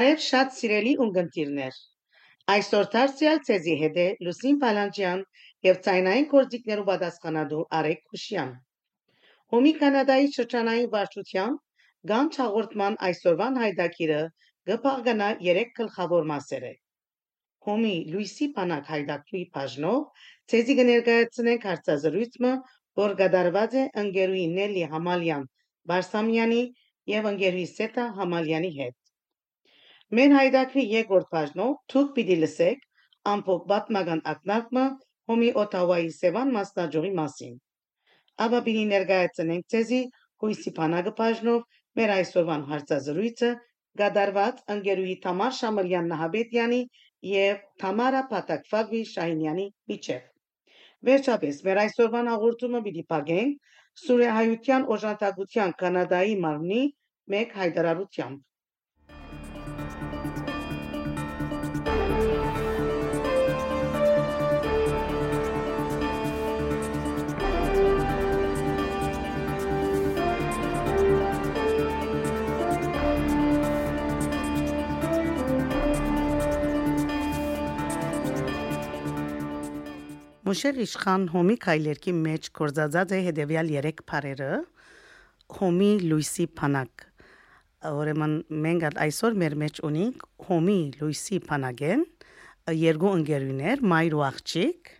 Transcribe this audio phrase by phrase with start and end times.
[0.00, 1.78] Բարև շատ սիրելի ունկնդիրներ։
[2.52, 5.24] Այսօր դարձյալ ցեզի հետ է Լուսին Բալանջյան
[5.66, 8.54] եւ ցայնային կորձիկներու պատասխանատու Արեկ Քուշյան։
[9.54, 11.58] Հոմի կանադայի շրջանային վարչության
[12.12, 14.22] գամ հաղորդման այսօրվան հայտակիրը
[14.70, 16.72] կփաղկանա 3 գլխավոր մասեր է։
[17.68, 22.54] Հոմի Լուիսի Պանակ հայտակրի բաժնով ցեզի կներկայացնենք հարցազրույցը,
[23.02, 25.46] որ կդարված է ընկերուի Նելի Համալյան
[25.92, 26.64] Բարսամյանի
[27.16, 28.99] եւ ընկերուի Սետա Համալյանի հետ։
[30.18, 32.80] Մեր հայտակրի երկրորդ բաժնով դուք պիտի լսեք
[33.32, 34.86] ամփոփ պատմական ակնարկը
[35.30, 37.52] Հոմի Օտավայի Սևան մասնաճյուղի մասին։
[38.46, 40.00] Աբա պիտի ներկայացնենք ցեզի
[40.44, 43.52] հույսի բանակը բաժնով մեր այսօրվան հարցազրույցը
[44.02, 46.82] գդարված ընկերուի Թամար Շամրյան Նահաբետյանի
[47.34, 50.28] եւ Թամարա Փաթակվագի Շահինյանի միջև։
[51.10, 53.74] Վերջապես մեր այսօրվան հաղորդումը պիտի փակենք
[54.08, 56.84] Սուրիայության օժանդակության կանադայի մարմնի
[57.36, 58.46] մեկ հայտարարությամբ։
[80.50, 84.48] Մուշեղ իշխան հոմի քայլերքի մեջ կորզածած է հետևյալ 3 բարերը
[85.60, 87.04] հոմի լույսի փանակ
[87.90, 88.34] ուրեմն
[88.64, 92.02] մենք այսօր մեր մեջ ունենք հոմի լույսի փանագեն
[92.80, 94.92] երկու ընկերուներ մայր ու աղջիկ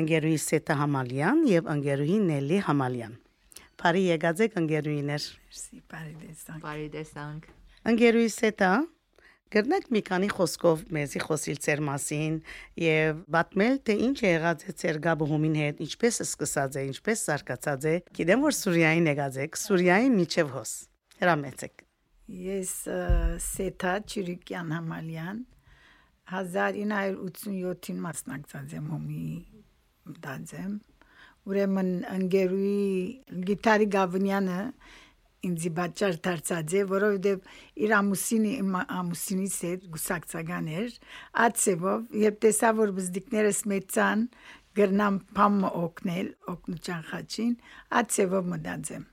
[0.00, 3.18] ընկերուի Սետա Համալյան եւ ընկերուի Նելի Համալյան
[3.82, 7.50] Բարի եկած եք ընկերուիներ Մերսի, բարի տեսանք։ Բարի տեսանք։
[7.90, 8.70] Ընկերուի Սետա
[9.54, 12.38] Գրնակ մի քանի խոսքով մեզի խոսիլ ծեր մասին
[12.82, 17.22] եւ պատմել թե ինչ է եղած է ծեր գաբոհումին հետ, ինչպես է սկսած է, ինչպես
[17.30, 20.72] զարգացած է։ Գիտեմ որ Սուրիային եկած եք, Սուրիայի միջև հոս։
[21.22, 21.86] Հրամեցեք։
[22.26, 22.72] Ես
[23.46, 25.38] Սեթա Չիրիկյան Համալյան
[26.26, 29.26] 1987-ին մասնակցած եմ հոմի
[30.26, 30.72] դաձեմ։
[31.46, 32.86] Ուրեմն ընկերուի
[33.46, 34.58] գիտարի Գավնյանը
[35.46, 37.50] ինձի բաճար դարձած է, որովհետև
[37.86, 38.52] իր ամուսինի
[38.96, 40.96] ամուսինից հետ գուսակցական էր,
[41.46, 44.24] ածևով, երբ տեսա, որ բզդիկներս մեծան,
[44.76, 47.52] գրնամ փամը օգնել, օգնության խաչին,
[48.00, 49.06] ածևով մտածեմ։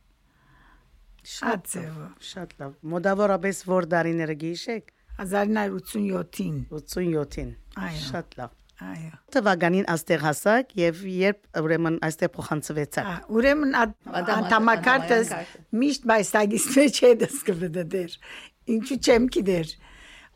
[1.54, 4.92] Ածևով։ Շատ լավ։ Մոդավորապես որ դարիները գիշեք?
[5.24, 7.56] 1987-ին։ 87-ին։
[7.88, 13.74] Այո։ Շատ լավ։ Այո։ Տվականին աստեղ հասակ եւ երբ ուրեմն այստեղ փոխանցվեցաք։ Ա, Ուրեմն
[14.34, 15.32] անդամակարտս
[15.84, 18.18] միշտ բայստագիս մեջ է դսկվդեր։
[18.74, 19.74] Ինչու չեմ գիտեր։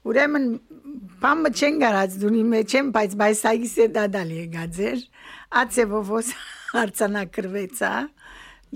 [0.07, 0.45] Ուրեմն
[1.23, 5.01] բամը չեն գարած դունի մեջ եմ, բայց բայստագիս է դադալ եկածեր։
[5.61, 6.33] Ացևովոս
[6.73, 7.93] հարցանակրվեցա։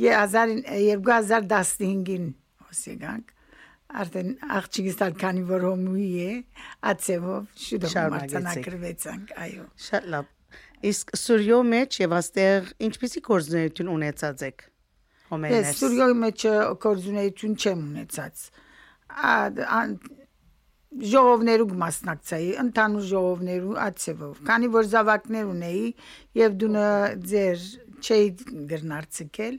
[0.01, 2.27] Է 2015-ին
[2.67, 3.37] հոսեգանք
[4.01, 6.31] արդեն աղջիկս տալ քանի որ հոմուի է
[6.91, 10.29] ացևով շուտով մարտանակրվեցանք այո Շատ լավ։
[10.91, 14.71] Իսկ Սուրյո մեջ եւ աստեղ ինչպեսի կորզունեություն ունեցած եք։ Ես
[15.31, 16.47] Հոմերներ։ Սուրիոյի մեջ
[16.85, 18.47] կորզունեություն չեմ ունեցած։
[20.91, 25.85] ժողովներու մասնակցայի, ընդհանուր ժողովներու ացևով։ Քանի որ զավակներ ունեի
[26.41, 26.87] եւ դունը
[27.31, 27.63] ձեր
[28.01, 28.25] չէի
[28.71, 29.55] գրնարցկել,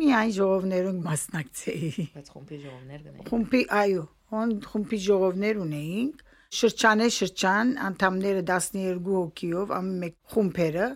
[0.00, 4.04] միայն ժողովներուն մասնակցեի։ Բայց խումբի ժողովներ գնային։ Խումբի, այո,
[4.40, 6.22] on խումբի ժողովներ ունեինք,
[6.58, 10.88] շրջանե շրջան, անդամները 12 հոգիով, ամեն մեկ խումբերը,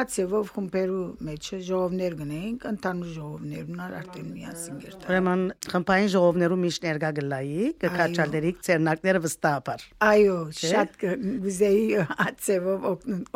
[0.00, 7.12] ացևով խումբերու մեջ ժողովներ գնեինք, ընդհանուր ժողովներուն արդեն միասին գերտա։ Ուրեմն խմբային ժողովներու միշտ ներկա
[7.18, 11.86] գլայի, կկաչալերիկ ցերնակները վստահաբար։ Այո, շատ գուզեի
[12.28, 12.90] ացևով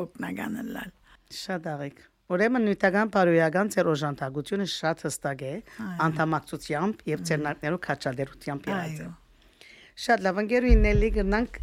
[0.07, 0.99] օգնական լալ։
[1.43, 5.53] Շատ աղիկ։ Ուրեմն նյութական բարոյական ծեր օժանդակությունը շատ հստակ է
[6.07, 9.09] անդամակցությամբ եւ ցերնակներու կաչալերությամբ եղած է։
[10.05, 11.59] Շատ լավ ընկերուինելի գնանք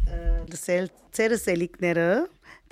[0.52, 0.86] լսել
[1.18, 2.06] ծերը սելիկները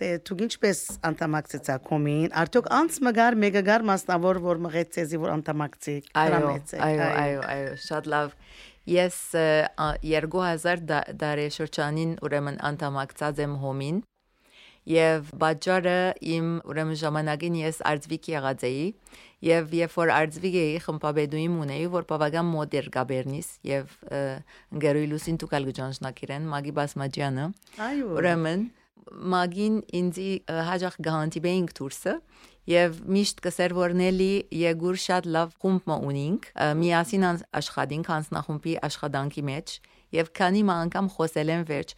[0.00, 0.78] դե դուք ինչպես
[1.10, 6.38] անդամակցեցաք կոմին արդյոք անց մգար մեգագար մասնավոր որ մղեց ցեզի որ անդամակցի Այո,
[6.86, 8.32] այո, այո, այո, շատ լավ։
[8.90, 9.44] Ես ը,
[9.76, 14.00] ա, 2000 դա- դարեշրջանին ուրեմն անդամակցած եմ հոմին
[14.90, 15.98] եւ բաժարը
[16.34, 18.86] իմ ուրեմն ժամանակին ես արձվիկ եղած էի
[19.46, 24.20] եւ երբ որ արձվիկ էի խմբաբեդուիմ ունեի որ բավական մոտ էր գաբերնիս եւ ը,
[24.76, 27.46] ընկերուի լուսին տուկալ գճանշնակիրեն մագի բասմաջյանը
[27.86, 28.66] այո Ուրեմն
[29.10, 30.30] մագին ինձի
[30.70, 32.14] հաջող գանտիբեինք դուրսը
[32.70, 36.50] եւ միշտ կսեր որնելի եգուր շատ լավ խումբ ունինք
[36.80, 37.24] միասին
[37.60, 39.74] աշխատինք անցնախումբի աշխատանքի մեջ
[40.14, 41.94] եւ քանի անգամ խոսել եմ վերջ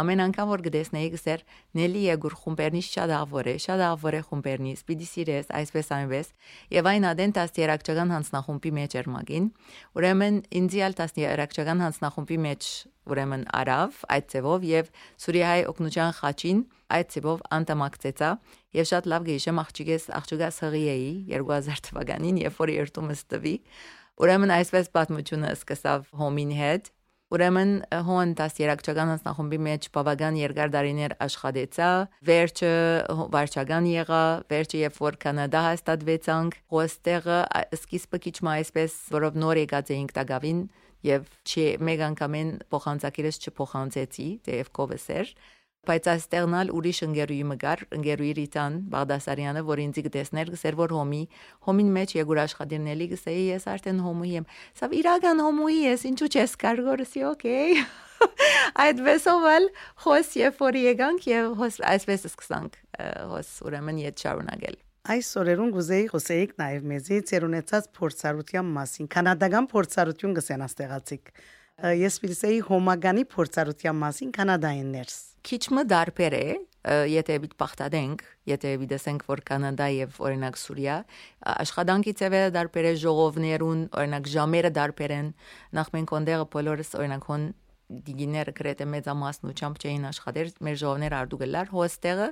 [0.00, 1.44] ամեն անգամ որ գտեսնեի գսեր
[1.78, 6.32] նելի եգուր խումբերնից շատ աղվոր է շատ աղվոր է խումբերնից պիտի սիրես այսպես այնպես
[6.74, 9.46] եւ այն ադեն տասներակցական հանձնախումբի մեջ էր մագին
[9.94, 12.70] ուրեմն ինձիալ տասներակցական հանձնախումբի մեջ
[13.04, 14.86] ուրեմն արավ այդ ծևով եւ
[15.24, 16.60] Սուրիայի օկնուջան խաչին
[16.94, 18.30] այդ ծևով անտամակցեցա
[18.78, 23.54] եւ շատ լավ գեշեմ աղջիկես աղջուկաս հղի էի 2000 թվականին երբ որ երթումս տվի
[24.24, 26.92] ուրեմն այսպես պատմությունը սկսավ հոմին հետ
[27.32, 27.70] Ուրեմն
[28.04, 31.88] հոն դասերակցական հանձնախումբի մեջ բավական երկար տարիներ աշխատեցա,
[32.28, 32.72] վերջը
[33.32, 37.38] վարչական եղա, վերջը երբ որ կանադա հաստատվեցանք, հոստեղը
[37.80, 40.60] սկիզբը քիչ այսպես, որով նոր եկած էինք տագավին
[41.04, 45.32] եւ չի մեկ անգամեն փոխանցակիրս չփոխանցեցի, դեև կովսեր
[45.88, 51.20] բայց այստեղնալ ուրիշ ընկերուի մգար ընկերուի Ռիտան Բաղդասարյանը որ ինձ գտեսներ գսեր որ հոմի
[51.68, 54.48] հոմին մեջ եգուր աշխատիրնելի գսեի ես արդեն հոմուի եմ
[54.80, 57.84] սա իրական հոմուի ես ինչու չես կարգորսի օքեյ
[58.84, 59.68] այդ վեսովել
[60.06, 62.80] հոս եւ որ եկանք եւ հոս այսպես սկսանք
[63.34, 70.36] հոս ուրեմն իդ շարունակել Այս օրերուն գուզեի խոսեիք նաև մեզի ծերունեցած փորձառության մասին։ Կանադական փորձառություն
[70.38, 71.28] գսեն աստեղացիկ
[71.82, 76.44] ես ֆիլսեի հոմագանի փորձառության մասին կանադայեն ներս։ Քիչ մը դարբեր է,
[77.10, 80.96] եթե պիտ բախտadենք, եթե դեսենք որ կանադա եւ օրինակ Սուրիա
[81.54, 85.28] աշխատանքի ծավալը դարբեր է ժողովներուն, օրինակ ժամերը դարբեր են,
[85.74, 87.48] նախ մենք ոնդերը բոլորս օրինակ հոն
[88.04, 92.28] դիգիները գրեթե մեծամասնությամբ չէին աշխատեր մեր ժողովներ արդուգելար հոստեղը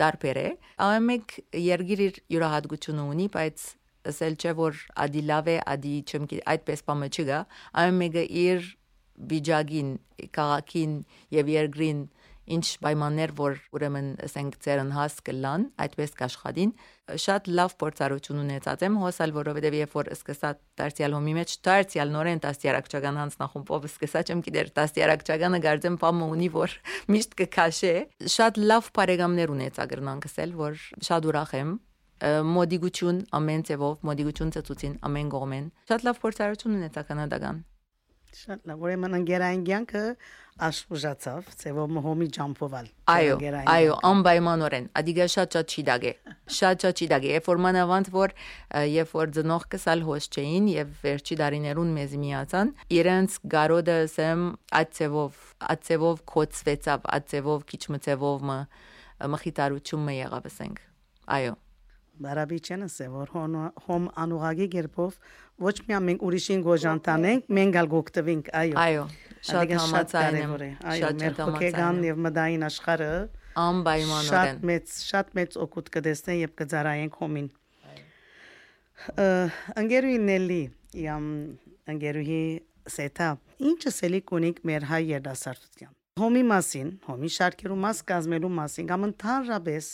[0.00, 0.46] դարբեր է
[0.86, 3.66] ամեն մեկ երգիր իր յուրահատկությունը ունի բայց
[4.14, 7.42] ասել չէ որ ադի լավ է ադի չմքի այդպես բամը չկա
[7.84, 8.72] ամեն մեկը իր
[9.14, 9.90] վիճակին,
[10.34, 10.98] քաղաքին
[11.34, 12.04] եւ երկրին
[12.44, 16.72] ինչ պայմաններ որ ուրեմն ասենք ծերն հաս կլան այդպես կաշխատին
[17.24, 20.50] շատ լավ փորձառություն ունեցած եմ հոսալ որովհետև երբ որ սկսա
[20.80, 26.76] դարձյալ հոմի մեջ դարձյալ նորեն տասյարակչական հանձնախումբով սկսա չեմ գիտեր տասյարակչականը գարձեմ պամը ունի որ
[27.14, 27.94] միշտ կքաշե
[28.36, 31.76] շատ լավ բարեկամներ ունեցա գրնան կսել որ շատ ուրախ եմ
[32.54, 37.64] մոդիգություն ամեն ձևով մոդիգություն ծծուցին ամեն կողմեն շատ լավ փորձառություն ունեցա կանադական
[38.34, 40.02] շատ լավ ուրեմն ընկերային կյանքը
[40.64, 43.36] աշխուժացավ, ծեվով հոմի ջամփովել։ Այո,
[43.70, 46.12] այո, անպայմանորեն։ Ադիգա շատ շատ չի դագե։
[46.58, 48.34] Շատ շատ չի դագե։ Երբ որ մանավանդ որ
[48.94, 54.46] երբ որ ծնող կսալ հոս չէին եւ վերջի դարիներուն մեզ միացան, իրենց գարոդը ասեմ
[54.84, 58.58] այդ ծեվով կոծվեցավ, այդ ծեվով քիչ մծեվով մը
[59.34, 60.82] մխիտարություն մը եղավ ասենք։
[61.34, 61.54] Այո
[62.22, 63.32] բարաբիչենը սե որ
[63.84, 65.16] հոմ անուղագի գերբով
[65.64, 69.06] ոչ միայն մենք ուրիշին գոժան տանենք, մենք ալ գոկտվենք, այո։ Այո,
[69.48, 70.54] շատ համաձայն եմ։
[70.94, 73.10] Այո, մեր հոգեգան եւ մդային աշխարհը
[73.64, 77.50] անպայմանորեն շատ մեծ, շատ մեծ օգուտ կդեսնեն եւ կծարայենք հոմին։
[79.82, 80.62] Անգերուինելի
[81.04, 81.28] յամ
[81.94, 82.42] անգերուհի
[82.94, 83.28] սետա
[83.70, 89.88] ինչը սելիկ ունիկ մեր հայ երդասարտության հոմի մասին հոմի շարքերու մաս կազմելու մասին կամ ընդհանրապես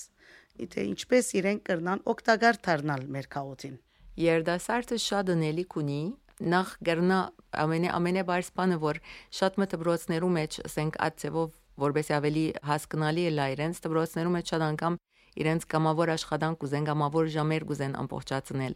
[0.72, 3.76] թե ինչպես իրենք կրնան օգտակար դառնալ մեր քաղաքին։
[4.20, 6.00] Երդասարտը շատ դնելիք ունի
[6.40, 7.18] նախ գրնա
[7.60, 9.00] ամենե ամենաբարձ բանը որ
[9.36, 11.50] շատ մտբրոցներու մեջ ասենք ածևով
[11.84, 14.98] որբեսի ավելի հասկանալի է լայրենց դբրոցներու մեջ շատ անգամ
[15.40, 18.74] իրենց կամավոր աշխատանք ուզեն կամավոր ժամեր կուզեն ամբողջացնել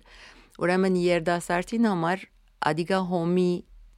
[0.64, 2.26] ուրեմն երդասարտին համար
[2.70, 3.50] ադիգա հոմի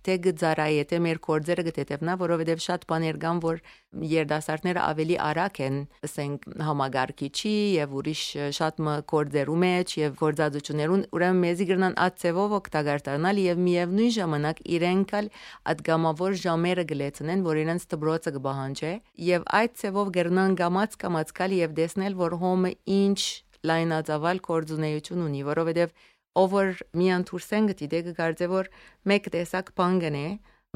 [0.06, 3.60] թե գծարայի թե մեր կորձերը գտետևնա, որովհետև շատ բաներ կան, որ
[4.12, 8.22] երդասարտները ավելի արագ են, ասենք համագարկիչի եւ ուրիշ
[8.58, 15.30] շատ մը կորձերու մեջ եւ գործածություններուն, ուրեմն մեզի գրնան ածևով օգտագործանալ եւ միևնույն ժամանակ իրենքալ
[15.74, 18.92] ադգամավոր ժամերը գլեցնեն, որ իրենց դբրոցը կբահանջե
[19.26, 23.20] եւ այդ ցևով գրնան գամած կամածկալ եւ դեսնել, որ հոմը ինչ
[23.66, 25.94] լայնածավալ կորձունեություն ունի, որովհետև
[26.42, 28.70] ով որ միան թուրսեն գտի դե կգարձե որ
[29.12, 30.26] մեկ տեսակ բան գնե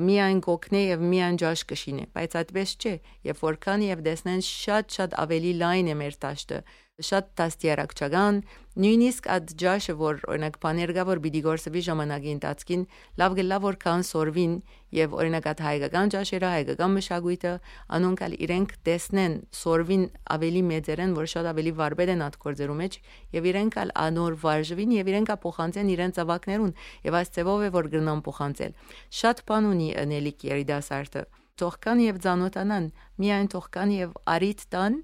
[0.01, 2.93] միայն գոքնե եւ միայն ջաշ կշինե բայց այդպես չէ
[3.29, 6.61] եւ որքան եւ դեսնեն շատ շատ ավելի լայն է մեր տաշտը
[7.07, 8.39] շատ տաստիարակչական
[8.81, 12.85] նույնիսկ այդ ջաշը որ օրինակ բաներ գա որ պիտի գործվի ժամանակի ընթացքին
[13.21, 14.55] լավ գլա որ կան սորվին
[14.99, 17.53] եւ օրինակ այդ հայկական ջաշերը հայկական մշակույթը
[17.99, 20.05] անոնքալ իրենք տեսնեն սորվին
[20.37, 22.99] ավելի մեծերեն որ շատ ավելի վարբեր են այդ գործերու մեջ
[23.37, 26.75] եւ իրենք ալ անոր վարժվին եւ իրենք փոխանցեն իրենց ավակներուն
[27.11, 28.75] եւ այս ծևով է որ գնան փոխանցել
[29.21, 31.23] շատ բան ունի անելիք երիտասարդը
[31.61, 32.85] թողքան եւ ցանոթանան
[33.21, 34.95] միայն թողքան եւ արիտ տան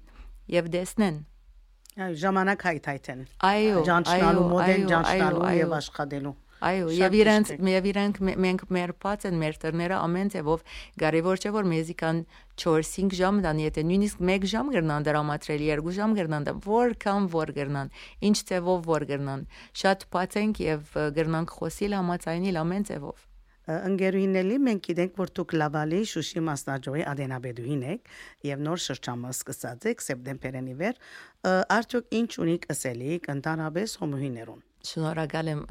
[0.57, 1.17] եւ դեսնեն
[1.97, 8.93] ժամանակ հայթայթեն։ Այո, ճանչնալու մոդեն ճանչնալու եւ աշխատելու։ Այո, եւ իրենց եւ իրենք մենք մեր
[9.03, 10.63] բաց են մեր տերները ամեն ձևով
[11.03, 12.21] կարևոր չէ որ մեզի կան
[12.63, 17.53] 4-5 ժամ դան եթե նույնիսկ 1 ժամ գրնան դրամատրել 2 ժամ գրնան դա որքան որ
[17.61, 17.93] գրնան
[18.25, 19.47] ինչ ձևով որ գրնան
[19.85, 23.27] շատ բաց ենք եւ գրնանք խոսիլ համացայինիլ ամեն ձևով
[23.67, 28.11] Ընկերուհիների մենք գիտենք, որ դուք լավալի Շուշի մասնաճյուղի ադենաբեդուհին եք
[28.47, 31.01] եւ նոր շրջանը սկսած եք սեպտեմբերին իվեր,
[31.77, 35.65] արդյոք ինչ ունիք ասելիք ընդհանրապես հոմոհիներուն։ Շնորհակալ եմ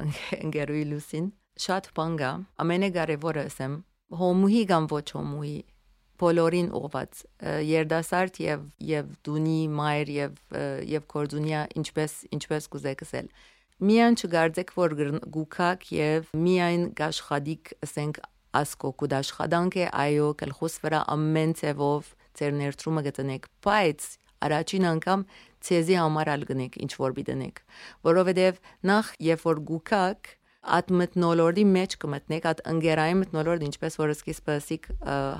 [0.47, 2.31] ընկերուհի Լուսին։ Շատ բան կա։
[2.67, 3.81] Ամենակարևորը ասեմ,
[4.21, 5.57] հոմուհի կամ ոչ հոմուհի
[6.17, 7.19] բոլորին ուղված
[7.67, 10.39] երդասարդ եւ եւ դունի մայր եւ
[10.93, 13.29] եւ կորձունիա ինչպես ինչպես կուզեք ասել
[13.77, 14.93] միայն չգարձեք որ
[15.33, 18.15] գուքակ եւ միայն գաշխադիկ ասենք
[18.57, 24.07] ասկոկու դաշխադանք է այո գլխուս վրա ամեն ծևով ձեր ներդրումը գտնեք բայց
[24.47, 25.25] առաջին անգամ
[25.67, 27.61] ցեզի համար ալ գնեք ինչ որ բիդնեք
[28.09, 30.33] որովհետեւ նախ երբ որ գուքակ
[30.67, 34.87] at մտնոլորդի մեջ կմտնեք, at ընկերային մտնոլորտ, ինչպես որ սկիզբը ասիկ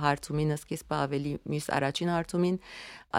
[0.03, 2.59] հարցումին, սկիզբը ավելի մյուս առաջին հարցումին,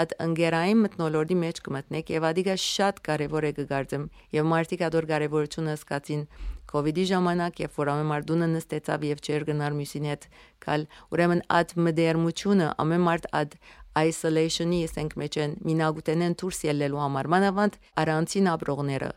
[0.02, 4.07] at ընկերային մտնոլորդի մեջ կմտնեք եւ ադիգա շատ կարեւոր է կգարձեմ
[4.38, 6.25] եւ մարդիկ ադոր կարեւորությունը սկացին
[6.69, 10.26] COVID-ի ժամանակ, երբ որ ամեն մարդ դունը նստեցավ եւ չեր գնար մյուսին հետ,
[10.64, 10.83] կալ
[11.17, 13.57] ուրեմն at մդերմությունը ամեն մարդ at
[13.99, 19.11] isolation-ի ասենք մեջ են մինագուտենեն դուրս ելնելու համար մանավանդ առանցին ապրողները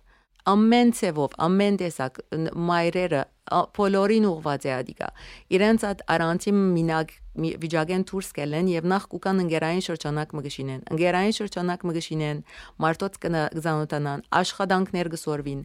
[0.49, 2.19] ամեն ցևով ամեն տեսակ
[2.69, 3.21] մայրերը
[3.51, 5.09] բոլորին ուղված է ադիկա
[5.57, 7.11] իրենց այդ առանցին մինակ
[7.61, 12.41] վիճակեն դուրս կելեն եւ նախ կուկան ընկերային շրջանակ մգշինեն ընկերային շրջանակ մգշինեն
[12.85, 15.61] մարտոց կնազանոթանան աշխատանքներ գսորվին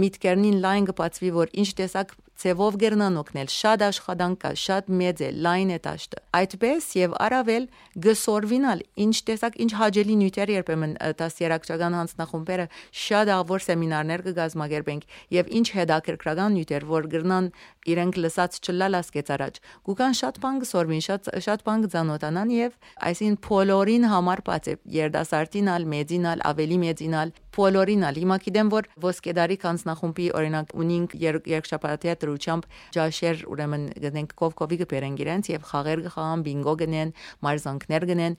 [0.00, 5.28] միտքերնին լայն կբացվի որ ինչ տեսակ ցևով գերնան օգնել շատ աշխատանք կա շատ մեծ է
[5.44, 7.66] լայն է տաշտը այդպես եւ արավել
[8.06, 12.66] գսորվինալ ինչ տեսակ ինչ հաջելի նյութեր երբեմն դասերակցական հանձնախումբերը
[13.04, 15.04] շատ ավոր սեմինարներ կգազմագերբենք
[15.36, 17.50] եւ ինչ հետաքրքրական նյութեր որ գրնան
[17.90, 22.74] իրենք լսած չլալ ասկեց առաջ գուկան շատ բան գսորվին շատ շատ բան կզանոթանան եւ
[23.10, 30.26] այսին փոլորին համար բաց է երդասարտինալ մեծինալ ավելի մեծինալ փոլորինալ հիմա գիտեմ որ ոսկեդարի կանցնախումբի
[30.38, 31.16] օրինակ ունինք
[31.50, 37.14] երկշաբաթյա դրությամբ ջաշեր ուրեմն գտնենք կովկովի կբերենք իրենց եւ խաղեր կխաղան բինգո գնեն
[37.46, 38.38] մարզանքներ գնեն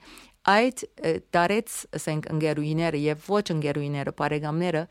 [0.52, 0.80] այդ
[1.36, 4.82] դարեց ասենք ընկերուիները եւ ոչ ընկերուիները բարեկամները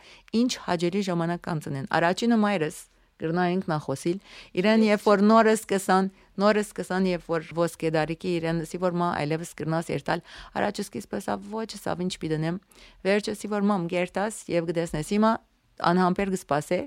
[0.42, 2.78] ինչ հաջելի ժամանակ կանցնեն առաջինը մայրս
[3.22, 4.18] գրնայինք նախոսիլ
[4.62, 6.10] իրեն երբ որ նորս կսան
[6.42, 10.24] նորս կսան երբ որ ոսկե դարիքի իրեն սի որ մա այլևս կրնաս երտալ
[10.58, 12.60] առաջ սկիզբս ավ ոչ սավ ինչ պիտենեմ
[13.06, 15.32] վերջը սի որ մամ գերտաս եւ գտեսնես հիմա
[15.92, 16.80] անհամբեր կսպասե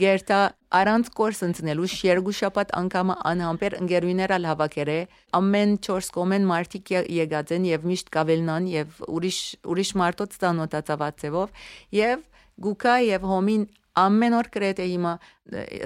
[0.00, 0.38] գերտա
[0.78, 4.98] առանց կորս ընցնելու երկու շաբաթ անգամը անհամբեր ընկերուներալ հավաքերը
[5.38, 9.40] ամեն 4 կոմեն մարտիկ եկած են եւ միշտ կավելնան եւ ուրիշ
[9.74, 11.66] ուրիշ մարտոց տանոթացավացեվով
[11.98, 12.24] եւ
[12.68, 13.66] գուկա եւ հոմին
[13.98, 15.12] ամեն օր գրեթե հիմա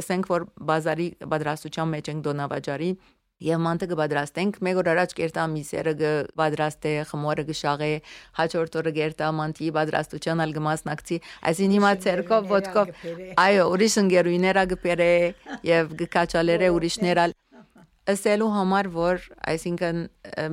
[0.03, 2.91] ասենք որ բազարի պատրաստության մեջ ենք դոնավաճարի
[3.47, 7.91] եւ մանտը կպատրաստենք մեկ օր առաջ կերտա միսերը կպատրաստե խմորը կշաղե
[8.41, 11.21] հաջորդ օրը կերտա մանտի պատրաստության ալ կմասնակցի
[11.53, 12.93] այսին հիմա ցերկով ոդկով
[13.47, 15.13] այո ուրիշ ընկերուները կբերե
[15.73, 17.39] եւ կկաչալերը ուրիշներ ալ
[18.13, 20.05] ասելու համար որ այսինքն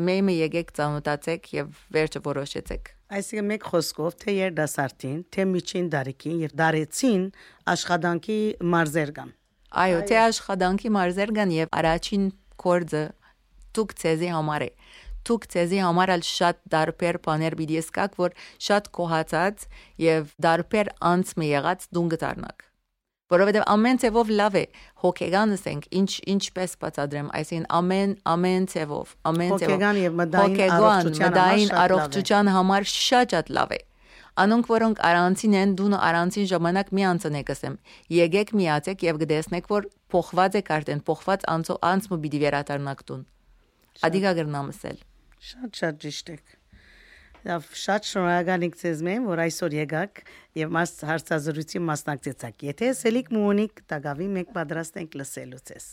[0.05, 6.51] մեմը եկեք ծանոթացեք եւ վերջը որոշեցեք Այսինքն մեկ խոսքով թե երդասարտին, թե միջին դարիքին եւ
[6.59, 7.23] դարեցին
[7.73, 8.37] աշխատանքի
[8.73, 9.31] մարզեր կան։
[9.83, 12.27] Այո, թե աշխատանքի մարզեր կան եւ առաջին
[12.63, 13.03] կորձը
[13.77, 14.71] դուք ցեզի համար է
[15.29, 18.37] դուք ցեզի համար ալ շատ դարբեր բաներ պիտի սկակ որ
[18.69, 19.67] շատ կոհացած
[20.05, 22.65] եւ դարբեր անց մի եղած դուն գտարնակ
[23.29, 24.63] որովհետեւ ամեն ցևով լավ է
[25.03, 32.51] հոգեգանս ենք ինչ ինչպես բացադրեմ այսին ամեն ամեն ցևով ամեն ցևով հոգեգան եւ մտային առողջության
[32.55, 33.81] համար շատ շատ լավ է
[34.39, 37.73] Անոնք որոնք արանցին են դուն արանցին ժամանակ մի անցնեք ասեմ
[38.15, 43.27] եկեք միացեք եւ գտեսնեք որ փոխված է կարտեն փոխված անցո անցը պիտի վերադառնաք տուն
[44.09, 45.03] Ադիգա գրնամսել
[45.49, 46.59] Շատ շատ ճիշտ եք
[47.39, 50.17] Լավ, շատ շնորհակալ ենք ձեզ մեն, որ այսօր եկաք
[50.59, 55.85] եւ մաս հարցազրույցի մասնակցեցաք։ Եթե սելիկ մունիկ տագավի մենք պատրաստ ենք լսելու ձեզ։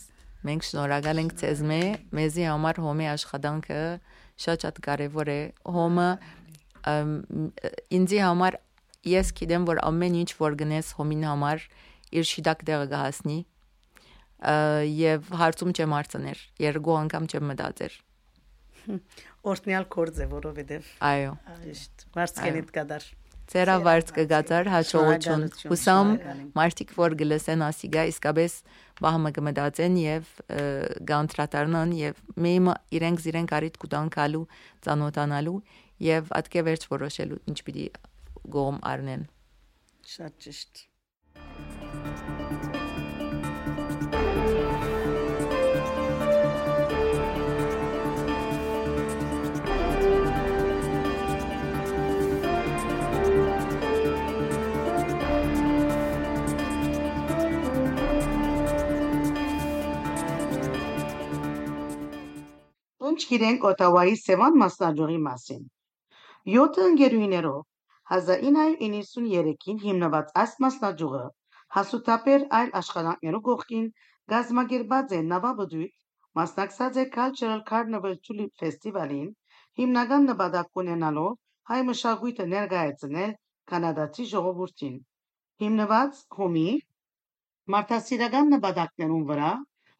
[0.47, 1.79] Մենք շնորհակալ ենք ձեզ մե,
[2.19, 3.79] մեզի համար հոմի աշխատանքը
[4.43, 5.39] շատ-շատ կարեւոր է։
[5.77, 6.09] Հոմը
[7.97, 8.59] ինձի համար
[9.07, 11.63] ես գիտեմ, որ ամեն ինչ որ գնես հոմին համար
[12.17, 13.39] իր շիդակ դեղը կհասնի
[14.37, 18.01] եւ հարցում չեմ արցներ երկու անգամ չեմ մտածեր
[19.47, 21.31] օրտնյալ կորձ է, որովհետև Այո։
[21.63, 23.07] Ճիշտ։ Վարձկենիդ կդար։
[23.47, 26.09] Ձերա վարձ կգածար հաջողություն։ Հուսամ
[26.57, 28.57] մարդիկ որ գլսեն ասիգա իսկապես
[28.99, 30.33] բահմը կմտածեն եւ
[31.11, 34.43] գանտրատարնան եւ մեմը իրենք իրենք արիտ կուտանքալու
[34.87, 35.57] ծանոթանալու
[36.11, 37.87] եւ ատկե վերջ որոշելու ինչ պիտի
[38.57, 39.25] գոմ առնեն։
[40.17, 40.87] Շատ ճիշտ։
[63.07, 65.59] Ինչ գիտենք Օտավայի Սևան մասնաճյուղի մասին։
[66.53, 67.59] 7 ընկերուներով
[68.15, 71.21] 1993-ին հիմնված այս մասնաճյուղը
[71.75, 73.87] հասուտապեր այլ աշխատանքներու կողքին
[74.33, 75.93] գազմագերբած է նավաբդույթ,
[76.39, 79.27] մասնակցած է Cultural Carnival Tulip Festival-ին,
[79.79, 81.33] հիմնական նպատակ ունենալով
[81.71, 83.35] հայ մշակույթը ներկայացնել
[83.71, 84.95] կանադացի ժողովրդին։
[85.63, 86.69] Հիմնված հոմի
[87.75, 89.51] մարդասիրական նպատակներուն վրա,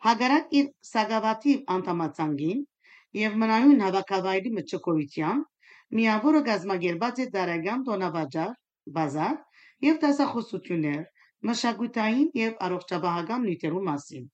[0.07, 2.65] հակառակ իր սակավաթիվ անդամացանկին
[3.17, 5.43] եւ մնայուն հավաքավայրի մտչկոյության,
[5.97, 8.51] միավորը գազմագերբած է դարական տոնավաճառ,
[8.97, 9.35] բազար
[9.87, 11.05] եւ դասախոսություններ
[11.47, 14.27] մշակութային եւ առողջապահական նյութերու մասին։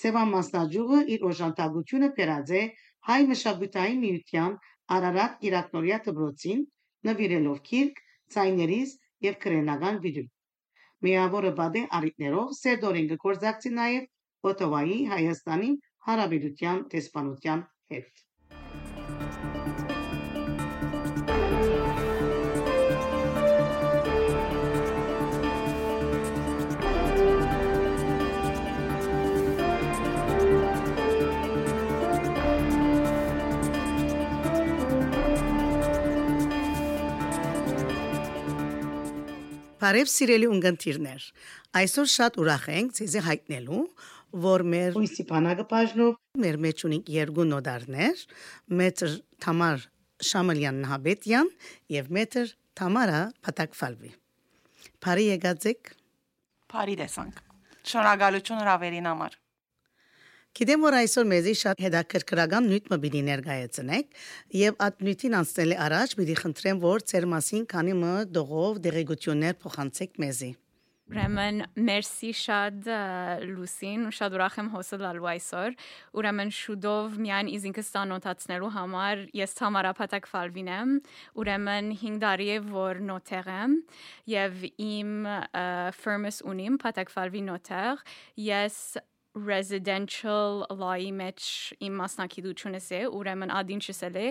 [0.00, 2.62] Սևան մասնաճյուղը իր օժանդակությունը բերած է
[3.08, 4.56] հայ մշակութային միության
[4.94, 6.64] Արարատ Կիրակնորիա դպրոցին,
[7.08, 8.00] նվիրելով գիրք,
[8.34, 8.96] ցայներիս
[9.28, 10.26] եւ քրենական վիդեո։
[11.04, 15.70] Միավորը բադե արիտներով սերտորեն գործակցի նաեւ Օտովայի Հայաստանի
[16.08, 18.24] Հարաբերության տեսփանության հետ։
[39.84, 41.24] Բարև սիրելի ունգընտիրներ։
[41.76, 43.80] Այսօր շատ ուրախ ենք ցեզի հայտնելու,
[44.34, 48.22] որ մեր Ուիսի բանակը բաժնով մեր մեջ ունենք երկու նոդարներ,
[48.80, 49.12] մետր
[49.44, 49.84] Թամար
[50.30, 51.50] Շամալյան Նահաբետյան
[51.94, 52.50] եւ մետր
[52.80, 54.10] Թամարա Փատակֆալվի։
[55.04, 55.94] Բարի եկածեք։
[56.74, 57.40] Բարի տեսանք։
[57.94, 59.38] Շնորհակալություն հրավերին համար։
[60.54, 64.20] Գիտեմ որ այսօր մեզի շատ հետաքրքրական նյութ մը պիտի ներկայացնեք
[64.54, 70.20] եւ այդ նյութին անցնելի առաջ պիտի խնդրեմ որ ծեր մասին քանի մը դողով դեղեցություններ փոխանցեք
[70.24, 70.50] մեզի
[71.04, 72.86] Ուրեմն մերսի շատ
[73.44, 75.74] լուսին ու շատ ուրախ եմ հոսելալու այսօր։
[76.16, 80.94] Ուրեմն շուտով միայն իզինքս ցանոթացնելու համար ես համարապատակ ֆալվին եմ։
[81.44, 83.74] Ուրեմն 5 տարի է որ նոթեր եմ
[84.32, 85.10] եւ իմ
[86.00, 88.06] firm-ս ունիմ պատակ ֆալվի նոթեր։
[88.48, 88.78] Ես
[89.34, 91.46] residential law-ի մեջ
[91.82, 94.26] իմ մասնակցությունս է, ուրեմն ադինչս է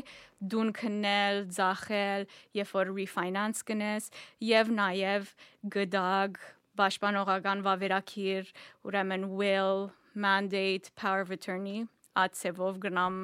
[0.53, 4.09] դուն քնել, ծախել, երբ որ refinance կնես
[4.47, 5.33] եւ նաեւ
[5.75, 6.39] գդագ
[6.79, 8.53] պաշտպանողական վավերակիր,
[8.87, 13.15] ուրեմն will, mandate, power of attorney ացեվով գնամ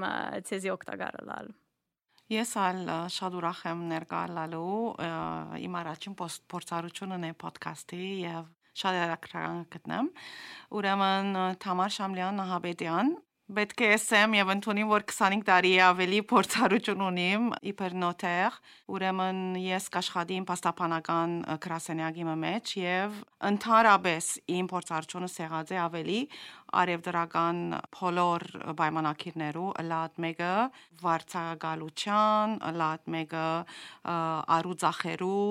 [0.49, 1.51] ցեզի օկտագարալալ
[2.29, 4.73] Ես ալ շատ ուրախ եմ ներկայալու
[5.65, 6.15] իմ առաջին
[6.53, 10.11] փորձառությունն է ոդքասթի եւ շատ երակրական գտնեմ։
[10.77, 13.09] Ուրեմն Թամար Շամլյան Նահաբեդյան
[13.49, 18.57] Պետք է ասեմ եւ ընդունիմ որ 25 տարի ավելի փորձառություն ունիմ իբր նոթեր,
[18.93, 21.31] ուրեմն ես կաշխատի իմ պաստապանական
[21.63, 23.15] գրասենյակի մեջ եւ
[23.49, 26.19] ընդհանրապես իմ փորձառությունը սեղած է ավելի
[26.83, 27.63] արևդրական
[27.97, 28.45] փոլոր
[28.83, 30.53] պայմանակիրներու լատ մեկը
[31.01, 33.47] վարչագալության, լատ մեկը
[34.59, 35.49] արուծախերու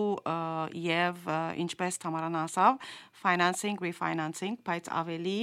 [0.87, 1.27] եւ
[1.67, 2.79] ինչպես Թամարան ասավ,
[3.25, 5.41] financing, refinancing, բայց ավելի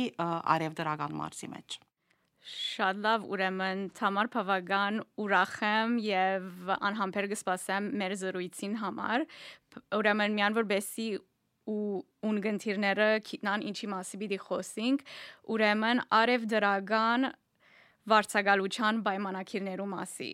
[0.55, 1.79] արևդրական մարզի մեջ
[2.45, 9.25] Շատ լավ, ուրեմն Թամար Փավագան ուրախ եմ եւ անհամբեր կսպասեմ մեր զրույցին համար։
[9.97, 11.07] Ուրեմն միան որբեսի
[11.73, 15.01] ու ունգընտիրները գիտնան ինչի մասի պիտի խոսենք,
[15.55, 17.29] ուրեմն արև դրական
[18.13, 20.31] վարչագալության պայմանակիրներու մասի։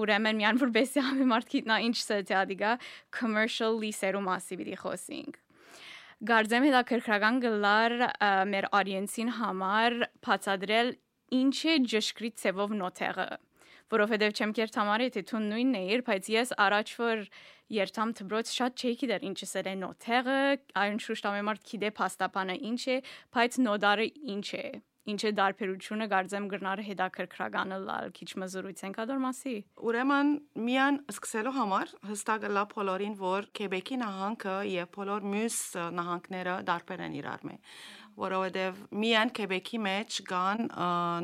[0.00, 2.78] Ուրեմն միան որբեսի համեմարտ գիտնա ինչ ստատիա
[3.10, 5.40] commercial lease-երու մասի պիտի խոսենք։
[6.30, 7.92] Գարձեմ հետաքրքրական գլար
[8.54, 9.94] մեր audience-ին համար
[10.26, 10.98] բացադրել
[11.38, 13.30] ինչ է ճշգրիտ ցևով նոթերը
[13.90, 17.24] որովհետև չեմ կեր համարի թե թուն նույնն է իր բայց ես առաջ որ
[17.74, 20.38] երթամ դբրոց շատ չէի գիտեր ինչս է նոթերը
[20.84, 22.96] այն շուշտ ամեմարտ գիտե փաստապանը ինչ է
[23.34, 24.64] բայց նոդարը ինչ է
[25.10, 29.54] ինչ է դարբերությունը գարձեմ գրնարը հետաքրքրականը լալ քիչ մզրույց ենք ադոր մասի
[29.90, 30.32] ուրեմն
[30.66, 35.58] միան սկսելու համար հստակ լա բոլորին որ Քեբեկի նահանգը եւ բոլոր մյուս
[35.98, 37.56] նահանգները դարբեր են իրար մե
[38.20, 40.68] որովհետև միայն Քեբեկի մեջ կան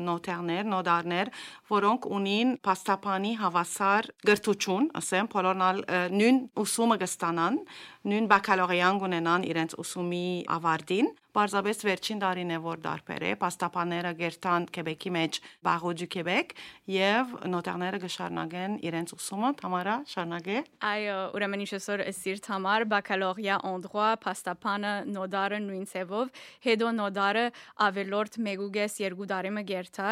[0.07, 1.31] նոտերներ, նոդարներ,
[1.73, 5.83] որոնք ունին փաստապանի հավասար գրթություն, ասեմ, բոլորնալ
[6.17, 7.61] նույն ուսումը կստանան,
[8.07, 14.63] նույն բակալորեան ունենան իրենց ուսումի ավարտին, Պարզապես վերջին տարին է որ դարբեր է, պաստապաները գերտան
[14.73, 15.35] Քեբեկի մեջ
[15.67, 16.53] Բաղոջու Քեբեկ
[16.89, 20.55] եւ նոտարները կշարունակեն իրենց ուսումը, Թամարա, շարունակե։
[20.89, 26.33] Այո, ուրեմն ինչեսօր սիրտ համար բակալորիա օնդրոա պաստապանը նոդարը նույն ցևով,
[26.65, 27.45] հետո նոդարը
[27.87, 30.11] ավելորդ մեգուգես երկու տարի մը գերտա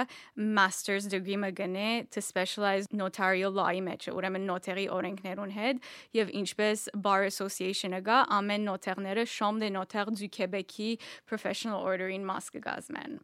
[0.58, 6.88] master's degree մը գնե to specialize notarial law-ի մեջ, ուրեմն նոտերի օրենքներուն հետ եւ ինչպես
[7.08, 10.92] bar association-ը գա, ամեն նոտերները շոմ դե նոտեր դու Քեբեկի
[11.30, 13.20] professional ordering մաս կգազմեն։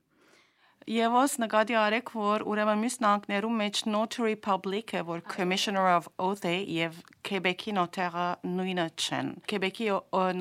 [0.89, 6.41] Եվս նկատի արեք, որ ուրեմն մյուս նահանգներում մեջ Notary Public է, որ Commissioner of Oath
[6.49, 9.89] է եւ Quebec-ի նոտարը նույնը չեն։ Quebec-ի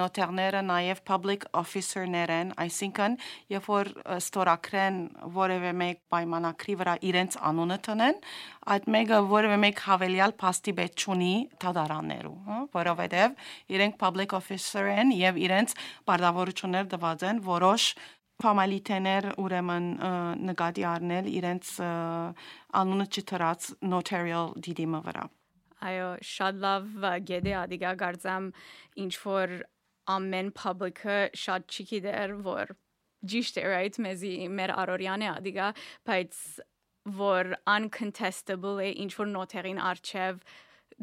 [0.01, 3.17] նոտարները նաեւ public officer-ներ են, այսինքն
[3.53, 4.97] երբ որ ստորակրեն
[5.37, 8.23] որևէ մեկ պայմանակրի վրա իրենց անունը տնեն,
[8.73, 11.35] այդ մեկը որևէ մեկ հավելյալ փաստի պետք չունի
[11.67, 13.37] դատարաններու, հա, որովհետեւ
[13.77, 15.77] իրենք public officer են եւ իրենց
[16.09, 17.91] բարդավորություններ դված են որոշ
[18.41, 19.89] ֆամալիտեներ ուրեմն
[20.51, 21.73] նկատի առնել իրենց
[22.81, 25.27] անունը չթրած notarial դիդիմը վրա
[25.91, 26.89] այո շատ լավ
[27.31, 28.49] գեդե ադիգա գարձամ
[29.05, 29.55] ինչ որ
[30.15, 32.75] ամեն public-ը շատ չի գիտեր որ
[33.31, 35.69] ճիշտ է right մեզի մեր արորյանը ադիգա
[36.09, 36.41] բայց
[37.21, 40.43] որ uncontestable է ինչ որ նոթերին արչև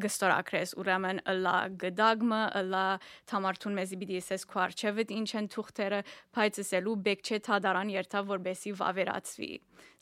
[0.03, 2.85] գստորակրես ուրեմն ըլա գդագմը ըլա
[3.31, 6.01] թամարթուն մեզի BDSS քարչևդ ինչ են թուղթերը
[6.37, 9.51] բայց ասելու բեք չէ թադարան երթավ որբեսի վավերացվի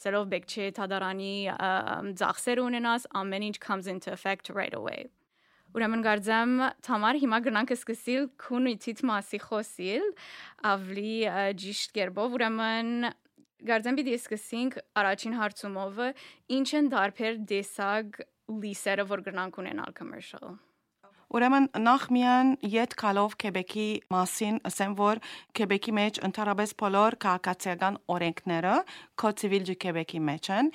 [0.05, 1.36] սելով բեք չէ թադարանի
[2.23, 5.05] ծախսեր ունենաս ամեն ինչ comes into effect right away
[5.75, 6.51] Ուրեմն գարձեմ
[6.88, 10.05] թամար հիմա գնանք սկսիլ քունույթից մասի խոսիլ
[10.71, 11.15] ավլի
[11.60, 12.91] ճիշտ կերպով ուրեմն
[13.65, 15.99] Գարձեմ պիտի սկսենք առաջին հարցումով
[16.58, 20.58] ինչ են դարբեր դեսագ լիսերը, որ գրանք ունենալ commercial։
[21.36, 25.19] Ուրեմն նախ միան յետ կալով Քեբեկի մասին ասեմ որ
[25.58, 28.76] Քեբեկի մեջ ընդհանրապես բոլոր քաղաքացիական օրենքները
[29.19, 30.69] Code Civil du Québec-ի մեջ են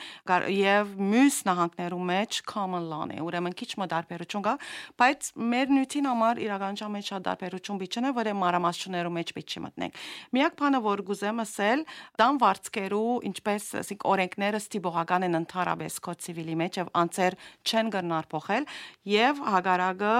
[0.52, 4.54] եւ մյուս նահանգներում մեջ common law-ն է ուրեմն քիչ մը դարբերություն կա
[5.00, 9.98] բայց մեր նյութին համար իրականության մեջ շատ դարբերություն բիչն է որ մարամասություններում մեջ բիչի մտնենք
[10.36, 11.84] միակ բանը որ գուզեմ ասել
[12.20, 18.30] դան վարձկերու ինչպես ասենք օրենքները ստիպողական են ընդհանրապես Code Civil-ի մեջ եւ անցեր չեն գնար
[18.34, 18.70] փոխել
[19.14, 20.16] եւ հագարագը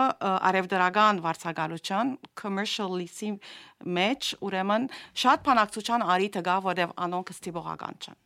[0.51, 3.35] արևդրական վարձակալության commercial lease-ի
[3.99, 4.89] մեջ ուրեմն
[5.25, 8.21] շատ բանակցության արիթը գա, որտեղ անոնք ստիպողական չեն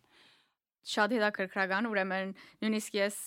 [0.85, 2.33] շատ հետաքրքրական ուրեմն
[2.64, 3.18] նույնիսկ ես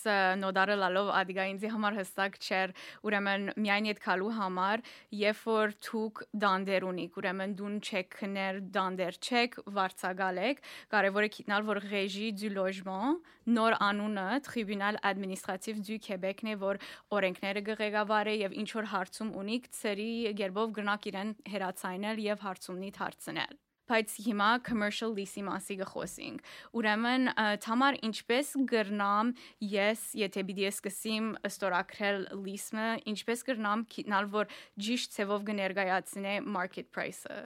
[0.42, 2.74] նոդարը լալով ադիգա ինձի համար հստակ չէր
[3.08, 4.84] ուրեմն միայն այդ քալու համար
[5.22, 10.62] երբ որ թուք դանդեր ունիք ուրեմն դուն չեք քներ դանդեր չեք վարձակալեք
[10.94, 13.20] կարևոր է գիտնալ որ ռեժի դու լոժմոն
[13.58, 16.80] նոր անունը տրիբունալ ադմինիստրատիվ դու Քեբեկն է որ
[17.18, 20.10] օրենքները գղեկավար է եւ ինչ որ հարցում ունիք ծերի
[20.42, 27.30] երբով գնաք իրեն հերացայնել եւ հարցումնիդ հարցնել բայց հիմա commercial lease-ի մասի գխոսենք։ Ուրեմն
[27.64, 29.32] թամար ինչպես գրնամ
[29.74, 34.52] ես եթե պիտի սկսեմ ստորակրել lease-ը, ինչպես գրնամ գիտնալ որ
[34.88, 37.40] ճիշտ ցևով կներկայացնե market price-ը։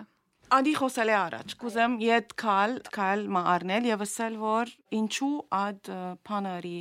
[0.52, 5.90] Անդի խոսել է առաջ։ Կուզեմ իդ կալ, կալ մառնել եւ ասել որ ինչու ադ
[6.28, 6.74] փաների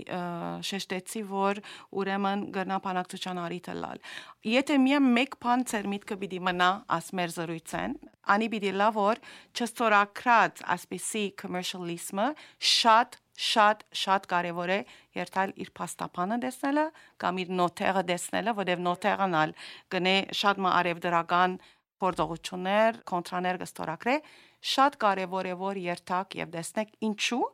[0.68, 1.62] շեշտեցի որ
[2.02, 4.04] ուրեմն գրնապանակցության արիթը լալ։
[4.52, 7.98] Եթե միայն մեկ բան ծեր միտքը պիտի մնա ասմեր զրույցեն,
[8.36, 12.30] անի պիտի լավ որ չստորակրած ասպիսի commercialism-ը
[12.76, 14.80] շատ շատ շատ կարևոր է
[15.18, 16.84] երթալ իր փաստապանը տեսնելը
[17.24, 19.54] կամ իր նոթերը տեսնելը, որովհետև նոթերն ալ
[19.96, 21.56] գնե շատ մը արևդրական
[22.02, 24.16] գործողություններ, կոնտրաներ կստորակրե,
[24.72, 27.46] շատ կարևոր է որ երթակ եւ տեսնեք ինչու,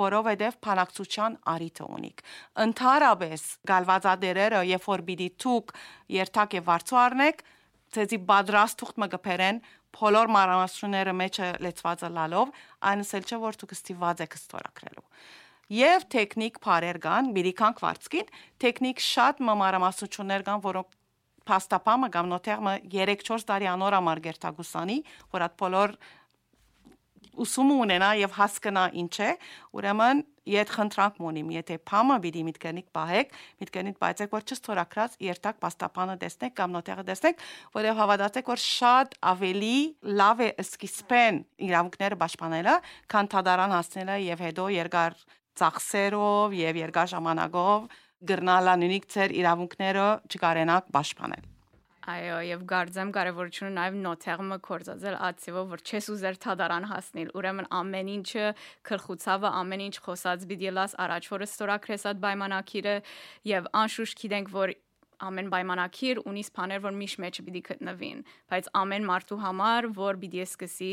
[0.00, 2.22] որովհետեւ փանակցության արիթը ունիք։
[2.64, 5.74] Ընթարաբես գալվածադերերը, երբ որ պիտի ցուկ
[6.20, 7.44] երթակ եւ վարձու առնեք,
[7.90, 9.62] ցեզի բադրաստ թուղթ մը գբերեն
[9.98, 12.52] բոլոր մարամասությունները մեջը լեցվածը լալով,
[12.90, 15.08] այնսել չէ որ դուք ստիված եք ստորակրելու
[15.70, 18.30] եւ տեխնիկ բարեր կան, բիրիքանք վարձքին,
[18.62, 20.96] տեխնիկ շատ մամարամասություններ կան, որոնք
[21.50, 24.98] փաստապամը կամ նոթերմը 3-4 տարի անոր համար գերտագուսանի,
[25.34, 25.98] որ այդ բոլոր
[27.40, 29.30] ուսումը ունենա եւ հասկանա ինչ է,
[29.76, 36.16] ուրեմն իդ խնդրանք մոնիմ, եթե փամը պիտի միտքենիկ պահեք, միտքենիկ բայցեք որ չստորակրած երթակ պաստապանը
[36.24, 37.44] տեսնեք կամ նոթերը տեսնեք,
[37.76, 39.76] որով հավատացեք որ շատ ավելի
[40.20, 42.76] լավ է սկիզբեն իրավունքները պաշտպանելը,
[43.14, 45.18] քան թադարան հասնելը եւ հետո երկար
[45.60, 51.48] ծախսերով եւ երկար ժամանակով գրնալա նույնիկ ծեր իրավունքները չկարենակ պաշտպանել։
[52.10, 58.12] Այո, եւ գարձեմ կարեւորությունը նաեւ նոթերմը կորզածել ացիվով, որ չես ուզեր թադարան հասնել։ Ուրեմն ամեն
[58.14, 58.46] ինչը
[58.88, 62.94] քրխուցավը ամեն ինչ խոսած բիդիլաս առաջ որը ստորակրես այդ պայմանակիրը
[63.50, 64.74] եւ անշուշտ գիտենք, որ
[65.20, 70.42] ամեն պայմանակիր ունի սփաներ, որ միշտ մեջը պիտի գտնվին, բայց ամեն մարդու համար, որ պիտի
[70.46, 70.90] սկսի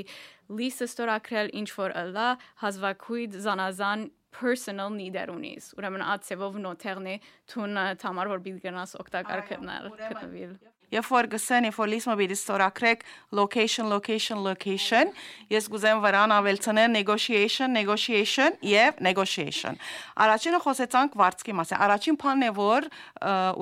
[0.60, 2.30] լիսը ստորակրել ինչ որ ըլա,
[2.64, 4.04] հազվագույն զանազան
[4.38, 7.20] personal need-եր ունիս։ Ուրեմն ացեվով նոթերն է
[7.52, 13.02] թուն համար որ պիտի գնաս օգտակար գտնել, գտնվել։ Երբ որ գսեն ինֆոլիսմը պիտի ստորակրեք
[13.36, 15.10] location location location,
[15.52, 19.76] ես գուզեմ վրան ավելցնել negotiation negotiation եւ negotiation։
[20.24, 22.88] Առաջինը խոսեցանք վարձքի մասին։ Առաջին բանն է որ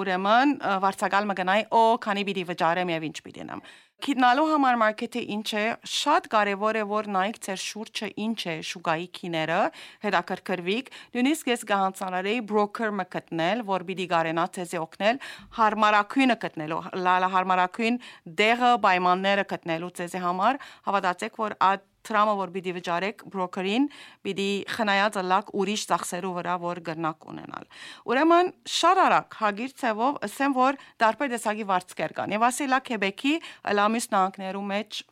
[0.06, 0.54] ուրեմն
[0.86, 3.66] վարձակալ մգնայ օ քանի պիտի վճարեմ եւ ինչ պիտի նամ։
[4.06, 9.08] Քիտնալու համար մարքեթը ինչ է, շատ կարևոր է որ նայեք ձեր շուրջը ինչ է շուկայի
[9.18, 9.56] քիները,
[10.04, 15.20] հետաքրքրվիկ, նույնիսկ ես կհանցանարեի broker մը գտնել, որ պիտի գարենա ցեզի օգնել
[15.58, 18.00] հարմարակույնը գտնելու, լալա հարմարակույն
[18.46, 23.88] դեղը պայմանները գտնելու ցեզի համար, հավատացեք որ այդ տրամը որ պիտի վճարեք բրոկերին,
[24.26, 27.68] պիտի խնայած լակ ուրիշ ծախսերու վրա որ գրնակ ունենալ։
[28.12, 33.36] Ուրեմն շատ արագ հագիր ցևով ասեմ որ դարբեր տեսակի վարձկեր կան։ Եվ ասելա Քեբեկի
[33.80, 35.04] լամիս նահանգներու մեջ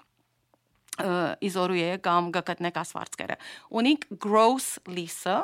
[0.93, 3.38] իզորու է կամ գտնեք ասվարձկերը։
[3.82, 5.39] Ունիկ gross lease-ը,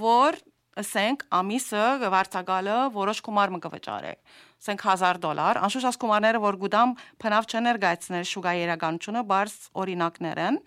[0.00, 0.40] որ
[0.78, 4.14] ասենք ամիսը վարձակալը որոշ գումար մը կվճարի
[4.60, 6.90] ասենք 1000 դոլար, անշուշտ աս գումարները, որ գուդամ
[7.24, 10.58] փնավ չներգայացնել շուգայի երագանությունը, բարձ օրինակներ են։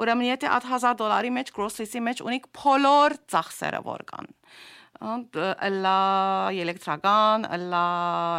[0.00, 4.32] Ուրեմն եթե այդ 1000 դոլարի մեջ gross lease-ի մեջ ունիք փոլոր ծախսերը որ կան
[5.04, 5.98] լա
[6.54, 7.86] էլեկտրական, լա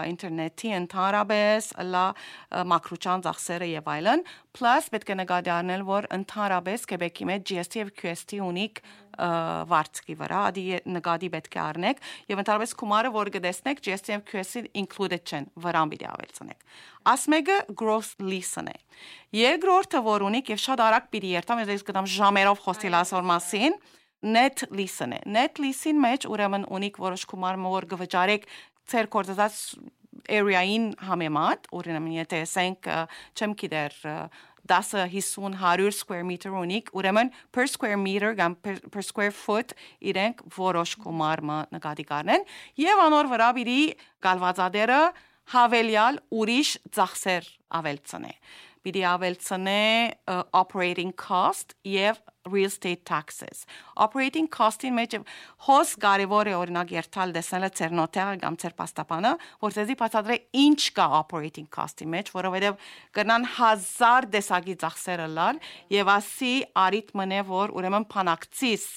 [0.09, 2.05] ինտերնետի ընդհանրապես, լա
[2.71, 4.23] մակրուչան ծախսերը եւ այլն,
[4.55, 8.81] plus պետք է նկատի առնել, որ ընդհանրապես Quebec-ի մեջ GST եւ QST ունիք
[9.15, 10.63] վարձքի վրա, ադի
[10.95, 12.01] նկատի պետք է առնեք
[12.31, 16.63] եւ ընդհանրապես գումարը, որ կտեսնեք եւ QST included չեն, վրան պիտի ավելցնեք։
[17.15, 18.77] Ասմեգը gross lease-ն է։
[19.39, 23.77] Երկրորդը, որ ունիք եւ շատ արագ պիտի երթամ, ես գտամ ժամերով խոսել ասոր մասին,
[24.25, 28.49] net lease-ն է։ Net lease-ին մեջ ուրեմն ունիք որոշ գումար մոր կվճարեք
[28.89, 29.59] ծեր կորզած
[30.31, 32.89] area-ին համեմատ, ուրեմն եթե ասենք
[33.35, 33.97] չեմ գիտեր
[34.69, 40.43] 10-50 100 square meter ունիք, ուրեմն per square meter կամ per, per square foot իրենք
[40.57, 41.43] որոշ գումար
[41.75, 42.45] նկատի կառնեն
[42.81, 43.79] եւ անոր վրա բիդի
[44.25, 45.01] գալվածադերը
[45.53, 48.33] հավելյալ ուրիշ ծախսեր ավելցնե։
[48.85, 49.81] Բիդի ավելցնե
[50.53, 53.63] operating cost եւ real estate taxes։
[53.97, 55.15] Operating cost-ին մեջ
[55.65, 59.31] հոս կարևոր է օրինակ երթալ դեսնելը ծեր նոտերը կամ ծեր պաստապանը,
[59.65, 62.85] որտեղի բացատրե ինչ կա operating cost-ի մեջ, որովհետև
[63.17, 65.63] կնան 1000 դեսագի ծախսերը լալ
[65.95, 66.53] եւ ասի
[66.85, 68.87] արիտ մնե որ ուրեմն փանակցիս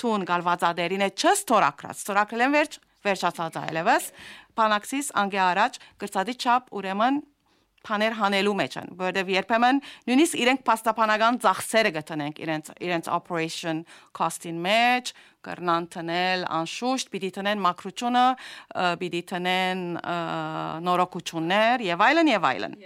[0.00, 4.06] տուն գալվածադերին է չստորակրած։ Ստորակրել են վերջ վերջացած այլևս
[4.58, 7.22] փանակցիս անգե առաջ գրծադի չափ ուրեմն
[7.84, 13.82] բաներ հանելու մեջ են, որովհետև երբեմն նույնիսկ իրենք փաստաբանական ծախսերը գտնենք իրենց իրենց operation
[14.16, 15.12] cost-ին մեջ,
[15.44, 18.26] կրնան տնել անշուշտ, պիտի տնեն մակրուչունը,
[19.04, 19.82] պիտի տնեն
[20.88, 22.78] նորոգություններ եւ այլն եւ այլն։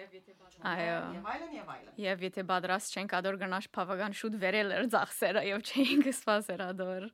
[0.68, 4.88] Այո։ Եվ այլն եւ այլն։ Եվ եթե պատրաստ չենք ադոր գնաş բավական շուտ վերել էր
[4.94, 7.06] ծախսերը եւ չէինք սպասեր ադոր։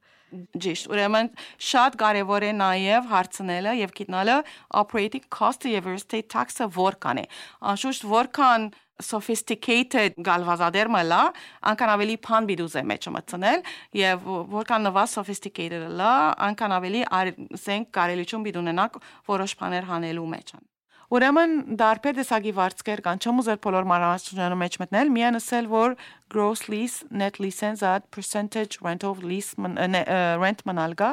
[0.64, 1.30] Ճիշտ։ Ուրեմն
[1.70, 4.38] շատ կարեւոր է նաեւ հարցնելը եւ գիտնալը
[4.80, 7.26] operating cost-ը եւ estate tax-ը որքան է։
[7.74, 8.66] Անշուշտ որքան
[9.02, 11.22] sophisticated գալվազադերմը լա,
[11.70, 13.64] անքան ավելի փան բիդուզ է մեջ մտցնել
[14.00, 16.12] եւ որքան նվա sophisticated լա,
[16.50, 19.02] անքան ավելի ասենք կարելիություն բիդունենակ
[19.34, 20.64] որոշ բաներ հանելու մեջ են։
[21.12, 25.96] Ուրեմն դարբեր տեսակի վարձկեր կան, չեմ ուզել բոլոր մանրամասնությունները մեջ մտնել, միայն ասել, որ
[26.32, 31.10] gross lease, net lease-ն զատ percentage rent of lease rent մնալգա,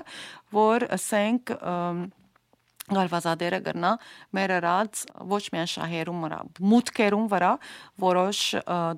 [0.55, 1.55] որ ասենք
[2.97, 3.91] գալվազադերը գրնա
[4.37, 5.01] մեր ռած
[5.31, 6.39] ոչ միայն շահերում վրա,
[6.71, 7.51] մուտքերում վրա
[8.03, 8.43] որոշ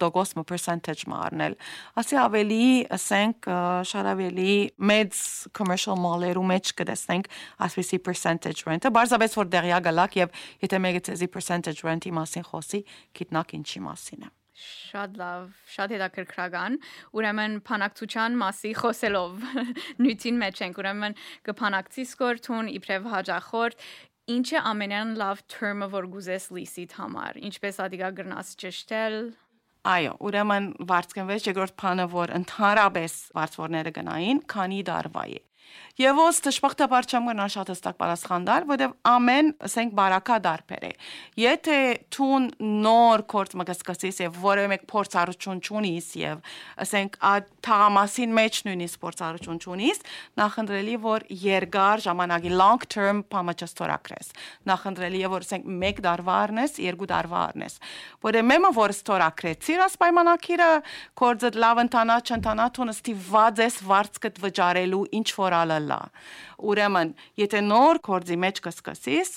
[0.03, 1.57] դոգոսմը percentage մարնել։
[2.01, 3.49] Ասի ավելի, ասենք,
[3.93, 4.53] շատ ավելի
[4.91, 5.23] մեծ
[5.57, 7.33] commercial mall-երու մեջ կտեսնենք
[7.67, 12.85] ասպիսի percentage rent-ը, բարձրապես որ դեղյա գալակ եւ եթե մեկը ցեզի percentage rent-ի մասին խոսի,
[13.19, 16.79] գիտնակ ինչի մասին է շատ լավ, շատ հետաքրքրական։
[17.17, 19.45] Ուրեմն փանակցության մասի խոսելով
[20.05, 21.17] նույնին մեջ ենք, ուրեմն
[21.49, 23.87] կփանակցի սկորթուն իբրև հաջախորդ
[24.31, 29.17] Ինչ է ամենան լավ term-ը որ գուզես լիսիդ համար։ Ինչպես ադիգա գրնաս ճշտել։
[29.83, 35.41] Այո, ուրեմն վարձկնվեց երկրորդ բանը, որ ընդհանրապես վարձորները գնային, քանի դարվա է։
[35.93, 40.89] Եվ ոնց դժբախտաբար չեմ գնա շատ հստակ պատասխան տալ, որովհետև ամեն, ասենք, բարակա դարբեր է։
[41.37, 41.75] Եթե
[42.15, 42.47] ցուն
[42.81, 46.41] նոր կորց մգսկսես եւ որևէ մեկ փորձառություն չունիս եւ
[46.81, 47.19] ասենք
[47.67, 50.01] թաղամասին մեջ նույնիսկ փորձառություն չունիս,
[50.41, 54.33] նախընտրելի որ երկար ժամանակի long term փամաճստորակրես։
[54.73, 57.77] Նախընտրելի է որ ասենք 1 դարվա առնես, 2 դարվա առնես։
[58.25, 60.71] Որը մեմը որ ստորակրեցի, աս պայմանակիրը
[61.21, 65.99] կորձը լավ ընտանա, չընտանա, թունստի վաձես վարձկդ վճարելու ինչ որ լա։
[66.73, 67.13] Ուրեմն,
[67.43, 69.31] եթե նոր կորձի մեջ կսկսես,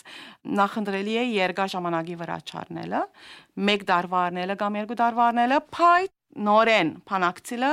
[0.61, 3.03] նախընտրելի է երկար ժամանակի վրա չառնելը,
[3.77, 6.13] 1 դարվա առնելը կամ 2 դարվա առնելը, փայտ
[6.47, 7.71] նորեն փանակցիլը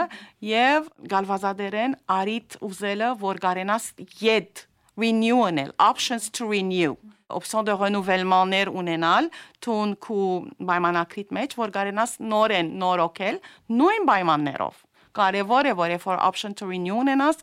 [0.47, 3.89] եւ գալվազադերեն արիտ ուզելը որ գարենաս
[4.21, 4.63] յետ
[5.03, 6.95] renew-նել options to renew
[7.33, 9.29] option de renouvellement-ներ ունենալ
[9.65, 10.25] տուն քու
[10.69, 13.39] պայմանակրիտ մեջ որ գարենաս նորեն նորոքել
[13.79, 14.81] նույն պայմաններով
[15.17, 17.41] կարևոր է որ երբ որ option to renew ունենաս,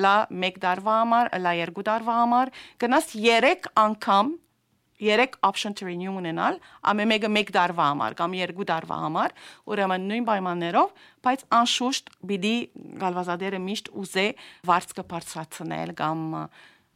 [0.00, 2.52] լա 1 դարվա համար, լա 2 դարվա համար,
[2.82, 4.34] գնաս 3 անգամ
[5.00, 6.56] 3 option to renew ունենալ,
[6.88, 9.34] ամեն մեկը 1 տարվա համար կամ 2 տարվա համար,
[9.68, 10.94] ուրեմն նույն պայմաններով,
[11.26, 12.56] բայց անշուշտ պիտի
[13.02, 14.26] գալվազադերը միշտ ուզե
[14.70, 16.24] վարձկը բարձրացնել կամ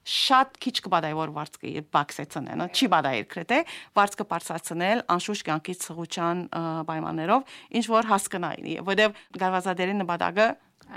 [0.07, 3.59] շատ քիչ կբադայ որ վարձկը բաքսեցնեն, չի բադայ կրտե
[4.01, 6.47] վարձկը բարձրացնել անշուշտ կյանքից սղության
[6.89, 10.49] պայմաններով, ինչ որ հասկանային, որովհետև գալվազադերի նպատակը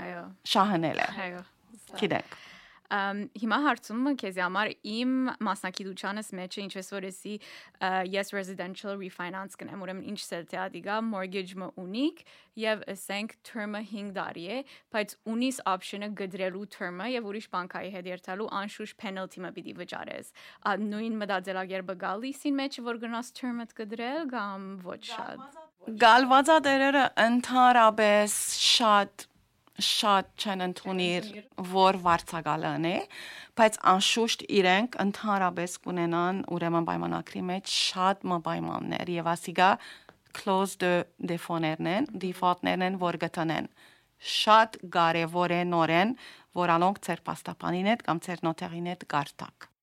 [0.04, 1.44] այո շահանել է։ Այո։
[2.00, 2.43] Գիտեք
[2.92, 5.12] հիմա հարցումը քեզ համար իմ
[5.48, 7.34] մասնակցությանս մեջ ինչպես որ էսի
[8.12, 12.22] yes residential refinance կնեմ ուրեմն ինչ սերտիա դիգա mortgage-ը ունիկ
[12.60, 14.58] եւ ասենք term-ը 5 տարի է
[14.94, 20.32] բայց ունիս option-ը գդրելու term-ը եւ ուրիշ բանկայի հետ երթալու անշուշտ penalty-ը պիտի վճարես
[20.84, 29.24] նույն մտածելակերպը գալիսին մեջ որ գնաս term-ը գդրել կամ ոչ շատ Գալվազատերերը ընդհանրապես շատ
[29.82, 31.26] շատ չեն ընդունիր,
[31.72, 32.94] որ վարձակալն է,
[33.58, 39.70] բայց անշուշտ իրենք ընդհանրապես կունենան ուրեմն պայմանակրի մեջ շատ մը պայմաններ եւ ասիգա
[40.34, 43.70] close the default-ներն են, default-ներն են, որ գտնեն
[44.34, 46.16] շատ կարևոր է նորեն,
[46.58, 49.73] որ անոնք ծեր պաստապանին հետ կամ ծեր նոթերին հետ գարտակ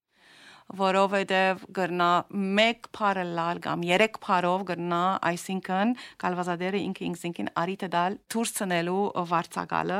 [0.77, 8.17] որովհետև գրնա մեկ փարը լալ կամ երեք փարով գրնա, այսինքն կալվազադերը ինքը ինքնին արիտը դալ
[8.31, 9.99] դուրս ցնելու վարձակալը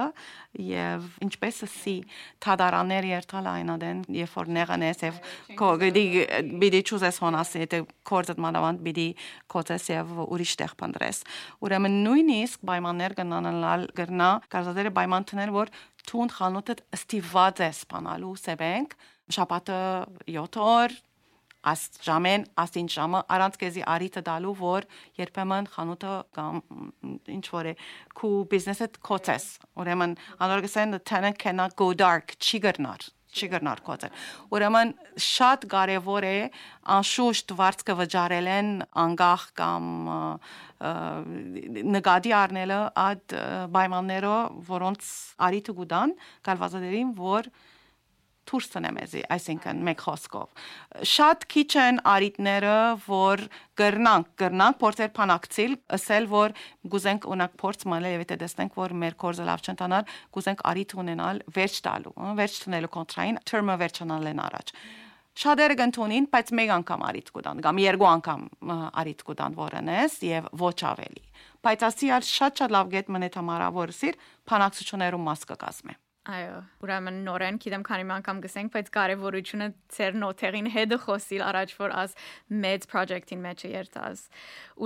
[0.68, 1.96] եւ ինչպես էսի
[2.44, 5.20] թադարաններ երթալ այնադեն երբ որ նեղանես եւ
[5.62, 6.06] կողդի
[6.62, 9.08] բիդի ճուզես հոնասի դե կորձդ մանավանդ բիդի
[9.52, 11.22] կոծես եւ ուրիշ տեղ փնդրես
[11.68, 15.74] ուրեմն նույնիսկ պայմաններ կնանալ գրնա կալվազադերը պայման տնել որ
[16.10, 18.96] թուն խանութը ստիված է սպանալու սեբենք
[19.38, 19.80] շաբաթը
[20.36, 20.98] 7 օր
[21.72, 24.88] աս ժամեն ասին ժամը առանց քեզի արիտը դալու որ
[25.22, 26.62] երբեմն խանութը կամ
[27.38, 27.74] ինչ որ է
[28.18, 29.48] քու բիզնեսը կոծես
[29.84, 34.16] ուրեմն անորգսեն the tenant cannot go dark չի գրնար չի գրնար կոծել
[34.58, 34.94] ուրեմն
[35.26, 36.38] շատ կարևոր է
[36.98, 38.72] անշուշտ վարձկը վճարել են
[39.06, 39.86] անգախ կամ
[41.96, 43.38] նկատի առնելը այդ
[43.78, 45.12] պայմաններով որոնց
[45.48, 46.16] արիտը գուտան
[46.50, 47.52] կալվազադերին որ
[48.50, 50.64] դուրս տնեմ էզի, այսինքն մեկ խոսքով։
[51.12, 53.44] Շատ քիչ են արիտները, որ
[53.82, 56.56] գրնանք, գրնանք փորձեր փանակցիլ, ասել որ
[56.96, 61.46] գուզենք ունակ փորձ մալել եւ եթե տեսնենք որ մեր կորզը լավ չընթանար, գուզենք արիտ ունենալ
[61.60, 64.76] վերջ տալու, վերջ տնելու կոնտրային term-ը վերջանալեն առաջ
[65.42, 68.42] շատերը կընթունին, բայց մեկ անգամ արիտ կուտան, կամ երկու անգամ
[69.00, 71.24] արիտ կուտան որոնես եւ ոչ ավելի։
[71.64, 75.96] Բայց ասի ալ շատ-շատ լավ գետ մնետ համարավոր սիր փանակցություններում մաս կկազմի։
[76.32, 81.96] Այո, ուրեմն նորեն գիտեմ քանի անգամ գսենք, բայց կարևորությունը ծեր նոթերին հետ խոսիլ առաջ որ
[82.02, 82.16] աս
[82.66, 84.24] մեծ project-ին մեջ երթաս։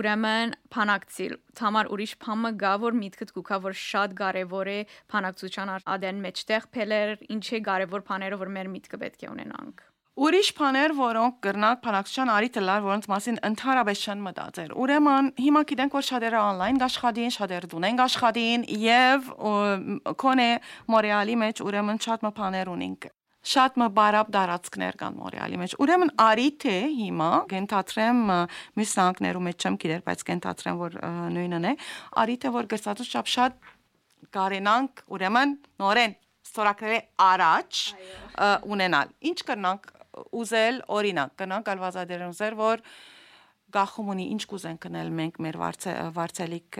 [0.01, 4.79] Ուրեմն փանակցիլ, համար ուրիշ փամը գա որ միտքդ գուքա որ շատ կարևոր է
[5.13, 10.49] փանակցության ադեն մեջտեղ փելեր, ինչ է կարևոր բաները որ մեր միտքը պետք է ունենանք։ Ուրիշ
[10.55, 16.05] բաներ, որոնք կրնակ փանակցության արիթ լար, որոնց մասին ընդհանրապես չեն մտածել։ Ուրեմն հիմա գիտենք, որ
[16.07, 19.27] շատերը on-line աշխատին, շատերը դունեն աշխատին եւ
[20.23, 20.47] կոնե
[20.95, 23.09] Մորեալի մեջ ուրեմն շատ մը բաներ ունենք
[23.45, 28.21] շատ մը բարապ դարածքներ կան Մորեալի մեջ։ Ուրեմն արիթե հիմա գենթատրեմ
[28.79, 30.97] միսանկներում մեջ չեմ գիտեր, բայց գենթատրեմ որ
[31.35, 31.73] նույնն է։
[32.23, 33.59] Արիթե որ գրծածուց շատ շատ
[34.39, 36.17] կարենանք ուրեմն նորեն
[36.49, 37.83] ստորակրել առաջ
[38.73, 39.93] ունենալ։ Ինչ կրնանք
[40.41, 42.83] ուզել օրինակ կնանք ալվազադերն ուզեր որ
[43.75, 46.77] գախում ունի ինչ կուզեն կնել մենք մեր վարձը վարձելիք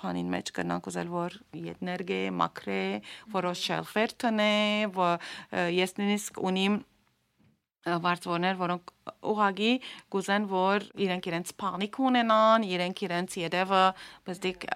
[0.00, 2.82] փանին մեջ կնանք ուզել որ եներգե մակրե
[3.36, 4.52] որոշ շելֆեր տնե
[5.76, 6.82] ես նույնիսկ ունիմ
[7.86, 8.92] վարձորներ, որոնք
[9.30, 9.72] ուղագի
[10.10, 13.82] գուզեն, որ իրենք իրենց փանիկ ունենան, իրենք իրենց յետևը,
[14.26, 14.66] բզդիկ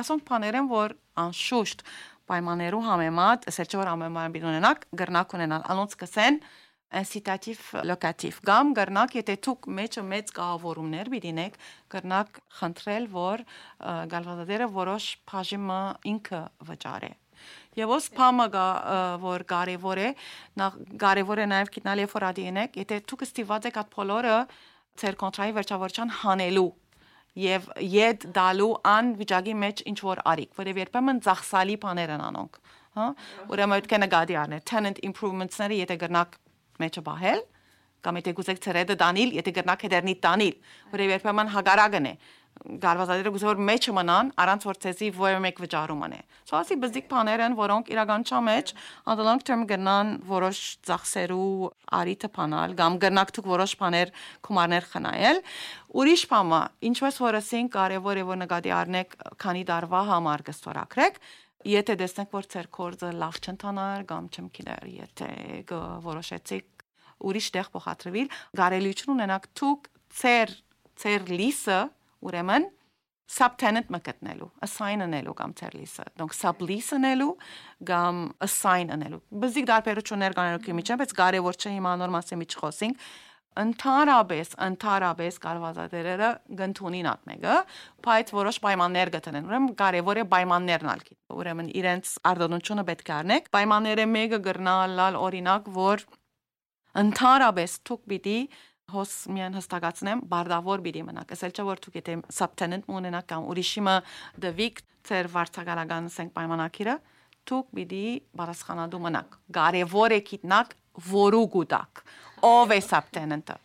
[0.00, 1.84] ասոնք բաներ են, որ անշուշտ
[2.26, 6.40] պայմաններու համեմատ, ասել չէ որ ամենայն բին ունենակ, գրնակ ունենալ, անոնց կսեն
[6.94, 11.58] incitativ locativ կամ գրնակ եթե դուք մեջը մեծ կահավորումներ բիդինեք
[11.94, 13.44] գրնակ խնդրել որ
[14.14, 15.80] գալվադերը որոշ բաժիմը
[16.14, 17.12] ինքը վճարե
[17.76, 18.46] Եվ ոս փամը
[19.20, 20.08] որ կարևոր է,
[20.56, 24.36] նախ կարևոր է նաև գիտնալ երբ որ ադինեք, եթե դուք ստիված եք այդ բոլորը
[25.02, 26.70] ծեր կոնտրայի վերջավորչան հանելու
[27.36, 32.58] եւ յետ դալու ան վիճակի մեջ ինչ որ արիք, որովհետեւ երբեմն ծախսալի բաներ են անոնք,
[32.96, 33.08] հա։
[33.52, 36.38] Ուրեմն այդ կենը գադի առնել tenant improvements-ները, եթե գրնակ
[36.82, 37.44] մեջը բահել
[38.06, 40.58] կամ եթե գուցե ծրեդը դանիլ, եթե գրնակ հետերնի տանիլ,
[40.92, 42.12] որը երբեմն հագարակն է
[42.82, 47.06] գարվազատերը գուցե որ մեջը մնան առանց որ ցեզի որը մեկ վճարում անե։ So ասի բզիկ
[47.10, 48.72] բաներ են, որոնք իրականության մեջ
[49.06, 51.70] on the long term գնան որոշ ծախսերու
[52.00, 54.12] արիթը փանալ կամ գնաք դուք որոշ բաներ
[54.48, 55.42] գումարներ խնայել։
[56.00, 56.60] Ուրիշ բամը,
[56.90, 61.20] ինչպես որ ասենք կարևոր է որ նկատի առնեք քանի դարվա համար կստորակրեք,
[61.66, 65.30] Եթե տեսնեք, որ ձեր կորձը լավ չընթանար կամ չեմ գիտեր, եթե
[66.04, 66.84] որոշեցիք
[67.26, 69.88] ուրիշ տեղ փոխադրվել գարելիություն ունենաք դուք
[70.20, 70.52] ծեր
[71.00, 71.78] ծեր լիսը
[72.26, 72.68] ուրեմն
[73.26, 77.32] subtenant մկտնելու assign անելու կամ ծերլիսը donc sublease անելու
[77.88, 83.08] կամ assign անելու բզիկ դարբերություններ կանելու քիմիչը բայց կարևոր չէ հիմա նոր մասի մեջ խոսենք
[83.62, 86.28] ընդհանրապես ընդհանրապես կարվածատերերը
[86.60, 87.56] գտնունին ատմեգը
[88.06, 93.50] բայց որոշ պայմաններ գտնեն ուրեմն կարևոր է պայմաններն ալքի ուրեմն իրենց արտոնությունը պետք է առնեք
[93.56, 96.04] պայմանները մեկը գրնալ օրինակ որ
[97.06, 98.38] ընդհանրապես թուք պիտի
[98.92, 103.94] հոս միան հստակացնեմ բարդավոր բիդի մնաք ասել չէ որ դուք եթե subtenant ունենաք կամ ուրիշիմը
[104.44, 106.94] դվիկ ծեր վարչակալական սենք պայմանակիրը
[107.50, 108.04] դուք պիտի
[108.38, 110.76] բարասխանադու մնաք կարևոր է գիտնակ
[111.10, 112.04] որու գուտակ
[112.44, 113.56] ով է subtenant-ը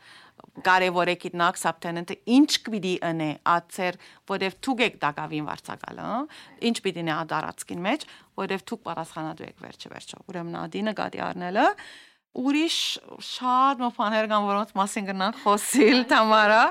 [0.66, 3.98] կարևոր է գիտնակ subtenant-ը ինչ պիտի ընե ացեր
[4.32, 6.08] որև դուք եք դակավին վարչակալը
[6.70, 8.06] ինչ պիտի նա դարածքին մեջ
[8.42, 11.68] որև դուք բարասխանադու եք վերջը վերջը ուրեմն ադինը գադի առնելը
[12.32, 12.76] ուրիշ
[13.28, 16.62] շատ մոփաներ կան որոնց մասին գնանք խոսիլ Թամարա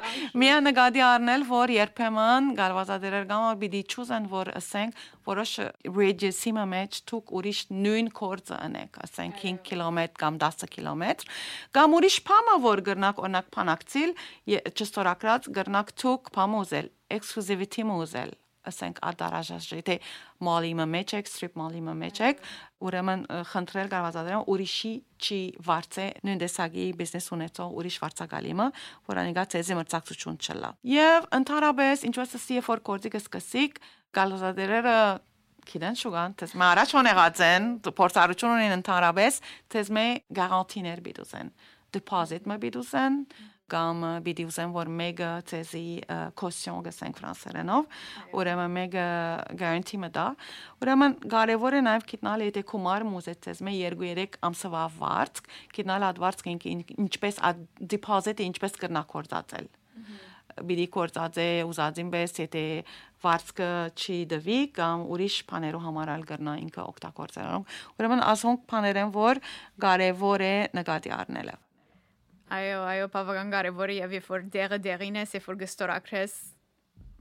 [0.40, 5.52] միա նկատի առնել որ երբեմն գարվազադերեր կան որ պիտի ճուզեն որ ասենք որոշ
[6.00, 11.40] radius-ը մեջ դուք ուրիշ նույն կորձը անեք ասենք 5 կիլոմետր կամ 10 կիլոմետր
[11.76, 14.14] կամ ուրիշ փամը որ գրնակ օրինակ փանակցիլ
[14.72, 18.38] չստորակրած գրնակ դուք փամուզել exclusivity մուզել
[18.68, 19.96] ասենք ադարաժաժի թե
[20.44, 22.42] մալիմը մեջ եք, strip մալիմը մեջ եք,
[22.80, 28.66] ուրեմն խնդրել գարվազատերան ուրիշի չի վարձե նույն դեսագի բիզնես ունեցող ուրիշ վարձակալիմը,
[29.10, 33.80] որ անիգա ցեզի մրցակցություն չլա։ Եվ ընդհանրապես ինչպես ասի որ կորտիկը սկսիկ
[34.16, 34.96] գարվազատերերը
[35.70, 37.66] քիդան շուգան դες մա առաջ ոնեղած են
[38.00, 39.38] փորձառություն ունեն ընդհանրապես
[39.74, 40.04] դες մե
[40.40, 41.52] գարանտիներ բիդուզեն
[41.96, 43.18] դեպոզիտ մե բիդուզեն
[43.70, 45.84] կամ պիտի ուզեմ որ մեկը ցեզի
[46.40, 47.98] կոստյոն գսենք ֆրանսերենով
[48.40, 49.06] ուրեմն մեկը
[49.62, 50.26] գարանտի մտա
[50.84, 55.44] ուրեմն կարևոր է նաև գիտնալ եթե կոմար մուզեցես մե 2-3 ամսվա վարձ
[55.76, 56.56] գիտնալ այդ վարձքը
[57.06, 57.44] ինչպես
[57.94, 59.70] դիպոզիտը ինչպես կրնակորձածել
[60.66, 62.64] բիդի կորցածե ուզածին պես եթե
[63.24, 67.66] վարձքը չի դվի կամ ուրիշ բաներով համարալ կրնա ինքը օգտագործել։
[68.00, 69.42] Ուրեմն ասոնք բաներեն որ
[69.86, 71.56] կարևոր է նկատի առնելը։
[72.50, 76.32] Այո, այո, բավական կարևոր է եւ երբ որ դեղը դեղին է, երբ որ գստորակրես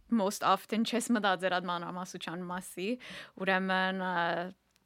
[0.09, 2.88] most often չես մտածեր այդ մանրամասության մասի,
[3.43, 4.01] ուրեմն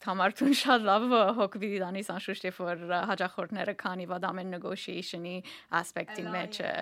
[0.03, 1.05] համարտուն շատ լավ
[1.39, 2.83] հոգվի դանից անշուշտ երբ որ
[3.13, 5.35] հաջախորդները քանի վատ ամեն negotiation-ի
[5.79, 6.73] aspect-ի մեջ է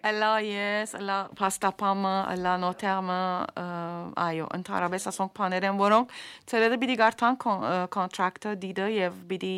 [0.00, 3.16] Ալա ես, ալա փաստապամը, ալա նոտերմը,
[4.24, 6.14] այո, ընդհանրապես ասոնք բաներ են, որոնք
[6.48, 7.36] ծերերը պիտի գարտան
[7.98, 9.52] կոնտրակտը դիդը եւ պիտի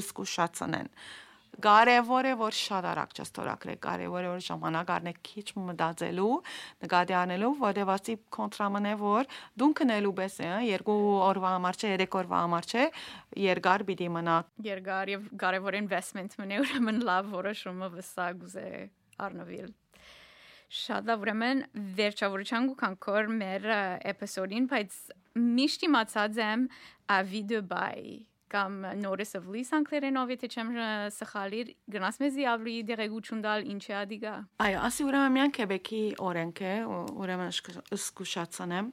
[0.00, 0.88] ըսկուշացնեն
[1.62, 6.34] կարևոր է որ շատ արագ չստորակրեք, կարևոր է որ ժամանակ առնեք քիչ մտածելու,
[6.84, 9.30] նկատի առնելու, որովհետեւ կոնտրամանե որ
[9.62, 10.98] դուն կնելու պես է, երկու
[11.30, 12.84] օրվա համար չէ, երեք օրվա համար չէ,
[13.46, 14.36] երկար պիտի մնա։
[14.66, 18.68] Երկար եւ կարևոր investment մնե ուրեմն լավ որոշումը վստահ գուզե
[19.26, 19.74] առնվել։
[20.76, 21.60] Շատ լավ, ուրեմն
[21.96, 23.68] վերջավորության գուքանքոր մեր
[24.12, 24.96] էպիզոդին, բայց
[25.56, 26.64] միշտ իմացած եմ
[27.16, 28.00] ավի դուբայ
[28.52, 30.72] կամ նորից վլիս անգլերենով եթե չեմ
[31.16, 34.34] սխալիր գնաս մեզի ավելի դերեգություն դալ ինչ է ադիգա
[34.66, 38.92] այո ասի ուրեմն միան քեբեկի օրենք է ուրեմն սկսուշացնեմ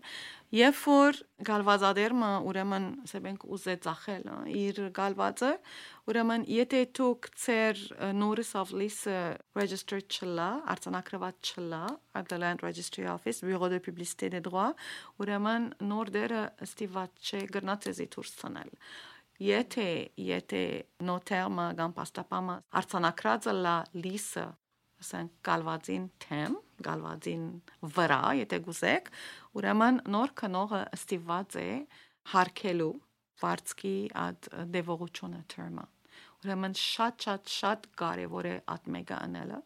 [0.53, 5.49] Երբ որ գալվազադերմը ուրեմն ասենք ուզե ծախել իր գալվածը,
[6.11, 7.81] ուրեմն եթե դուք ծեր
[8.61, 9.15] of lease
[9.57, 11.81] registered չլա, արձանագրված չլա,
[12.13, 14.77] at the land registry office, bureau de publicité des droits,
[15.17, 18.69] ուրեմն նոր դերը ստիված չէ գրնացեզի դուրս ցնել
[19.41, 19.87] եթե
[20.27, 20.63] եթե
[21.07, 24.45] նոտերմը կամ պաստապամը արցանակրածը լա լիսը
[25.03, 27.47] ասենք գալվածին թեմ գալվածին
[27.95, 29.09] վրա եթե գուզեք
[29.59, 31.67] ուրեմն նոր քնողը ստիված է
[32.33, 32.93] հարկելու
[33.43, 35.85] վարձքի այդ դեվողությունը term-ը
[36.43, 38.55] ուրեմն շատ շատ շատ կարևոր է
[38.95, 39.59] մեկը անելը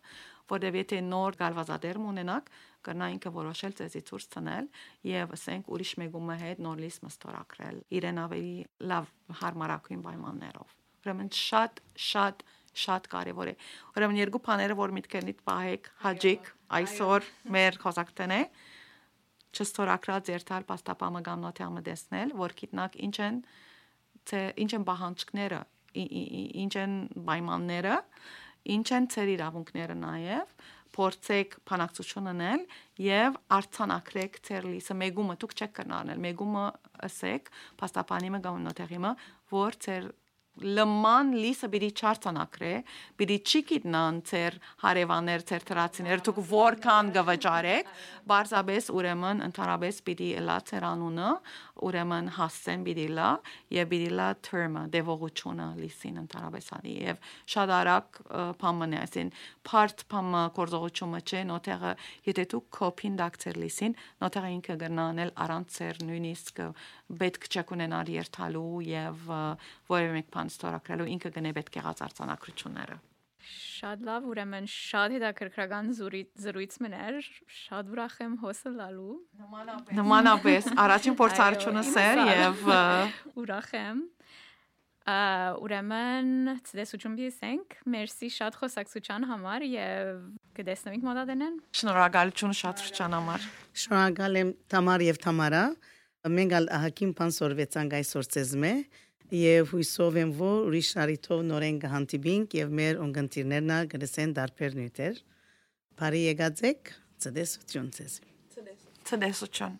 [0.51, 2.51] որովհետև եթե նոր գալվազադերմ ունենաք
[2.87, 4.69] կրնա ինքը որոշել ցեզի ցուրս ցնել
[5.11, 8.53] եւ ասենք ուրիշ մեկումը հետ նոր լիստ մստորակրել իրեն ավելի
[8.91, 9.09] լավ
[9.41, 10.75] հարմարակույն պայմաններով
[11.07, 12.45] ուրեմն շատ շատ
[12.77, 13.55] շատ կարևոր է
[13.97, 18.41] ուրեմն երկու բաները որ միտքերնիդ պահեք հաջիկ այսօր մեր խոսակցն է
[19.57, 23.39] չստորակրած երթալ պաստապամը կամ նոթյամը դեսնել որ գիտնակ ինչ են
[24.29, 25.61] թե ինչ են բահանջքները
[25.97, 26.93] ինչ են
[27.27, 27.95] պայմանները
[28.75, 30.53] ինչ են ծեր իրավունքները նաև
[30.97, 32.63] փորձեք փանակցություն անել
[33.05, 36.63] եւ արցանակրեք ծեր լիսը մեգումը դուք չեք կրնանել մեգումը
[37.07, 37.51] ասեք
[37.81, 39.11] փաստապանիմը կամ նոտերիմը
[39.53, 40.07] որ ծեր
[40.63, 42.71] լման լիսը բիդի չարցանակրե,
[43.19, 47.91] բիդի չի գիտնան ծեր հարևաներ, ծեր թրացիներ, դուք որքան գվճարեք,
[48.31, 51.31] բարձաբես ուրեմն ընդհանրապես բիդի լա ծեր անունը,
[51.87, 53.29] ուրեմն հասցեն բիդի լա
[53.77, 58.19] եւ բիդի լա term-ը, դեվողությունը լիսին ընդհանրապես անի եւ շատ արագ
[58.61, 59.31] փամն է, այսին
[59.67, 61.93] part փամը կորզողությունը չէ, նոթեղը
[62.27, 66.63] եթե դուք կոպին դակցեր լիսին, նոթեղը ինքը գնանել առանց ծեր նույնիսկ
[67.07, 69.29] պետք չէ կունենալ երթալու եւ
[69.91, 72.99] որևէ մեկ բան ստորագրելու ինքը գնե պետք եղած արձանագրությունները
[73.47, 77.19] Շատ լավ, ուրեմն շատ հետաքրքրական զրույց մներ,
[77.57, 79.15] շատ ուրախ եմ հոսը լալու։
[79.99, 82.63] Նմանապես, առաջին փորձառությունս էր եւ
[83.43, 84.01] ուրախ եմ։
[85.63, 86.31] Ուրեմն
[86.67, 90.09] ցտեսություն բիսենք, մերսի շատ խոսակցության համար եւ
[90.57, 93.47] կդեսնենք մոդադենեն։ Շնորհակալություն շատ շրջան համար։
[93.85, 95.63] Շնորհակալ եմ Թամար եւ Թամարա։
[96.27, 98.71] Մենք ալ ահակին փանսորվեցանք այսօր ցեզմե
[99.33, 105.21] եւ հույսով եմ որ ուրիշ արիթով նորեն կհանդիպինք եւ մեր ունգընտիրներն կգսեն դարբեր նյութեր
[105.99, 106.93] բարի եկածեք
[107.27, 108.19] ցտեսություն ցեզ
[109.11, 109.75] ցտեսություն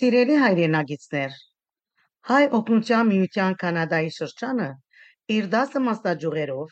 [0.00, 1.32] Սիրելի հայրենագիտներ,
[2.28, 4.68] հայ օգնության միության կանադայի շրջանը
[5.34, 6.70] իր 10 մասնաճյուղերով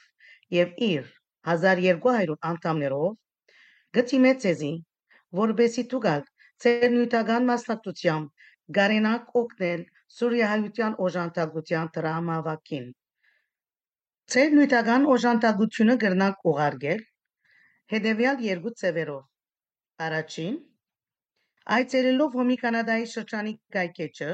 [0.56, 1.10] եւ իր
[1.54, 3.18] 1200 անդամներով
[3.98, 4.70] գտիմե ցեզի,
[5.40, 6.24] որբեսի դուգալ
[6.64, 8.48] ծեր նյութական մասնակցությամբ
[8.78, 9.84] գարենակ օգնել
[10.20, 12.88] Սուրիայության օժանդակության դրամավակին։
[14.32, 17.04] Ծեր նյութական օժանդակությունը կրնակ ուղարկել
[17.92, 19.22] հետևյալ երկու ծևերով։
[20.08, 20.58] Առաջին
[21.76, 24.28] Այցելելով Հոմի Կանադայի շրջանի կայքեջը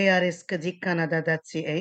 [0.00, 1.78] ars.canada.ca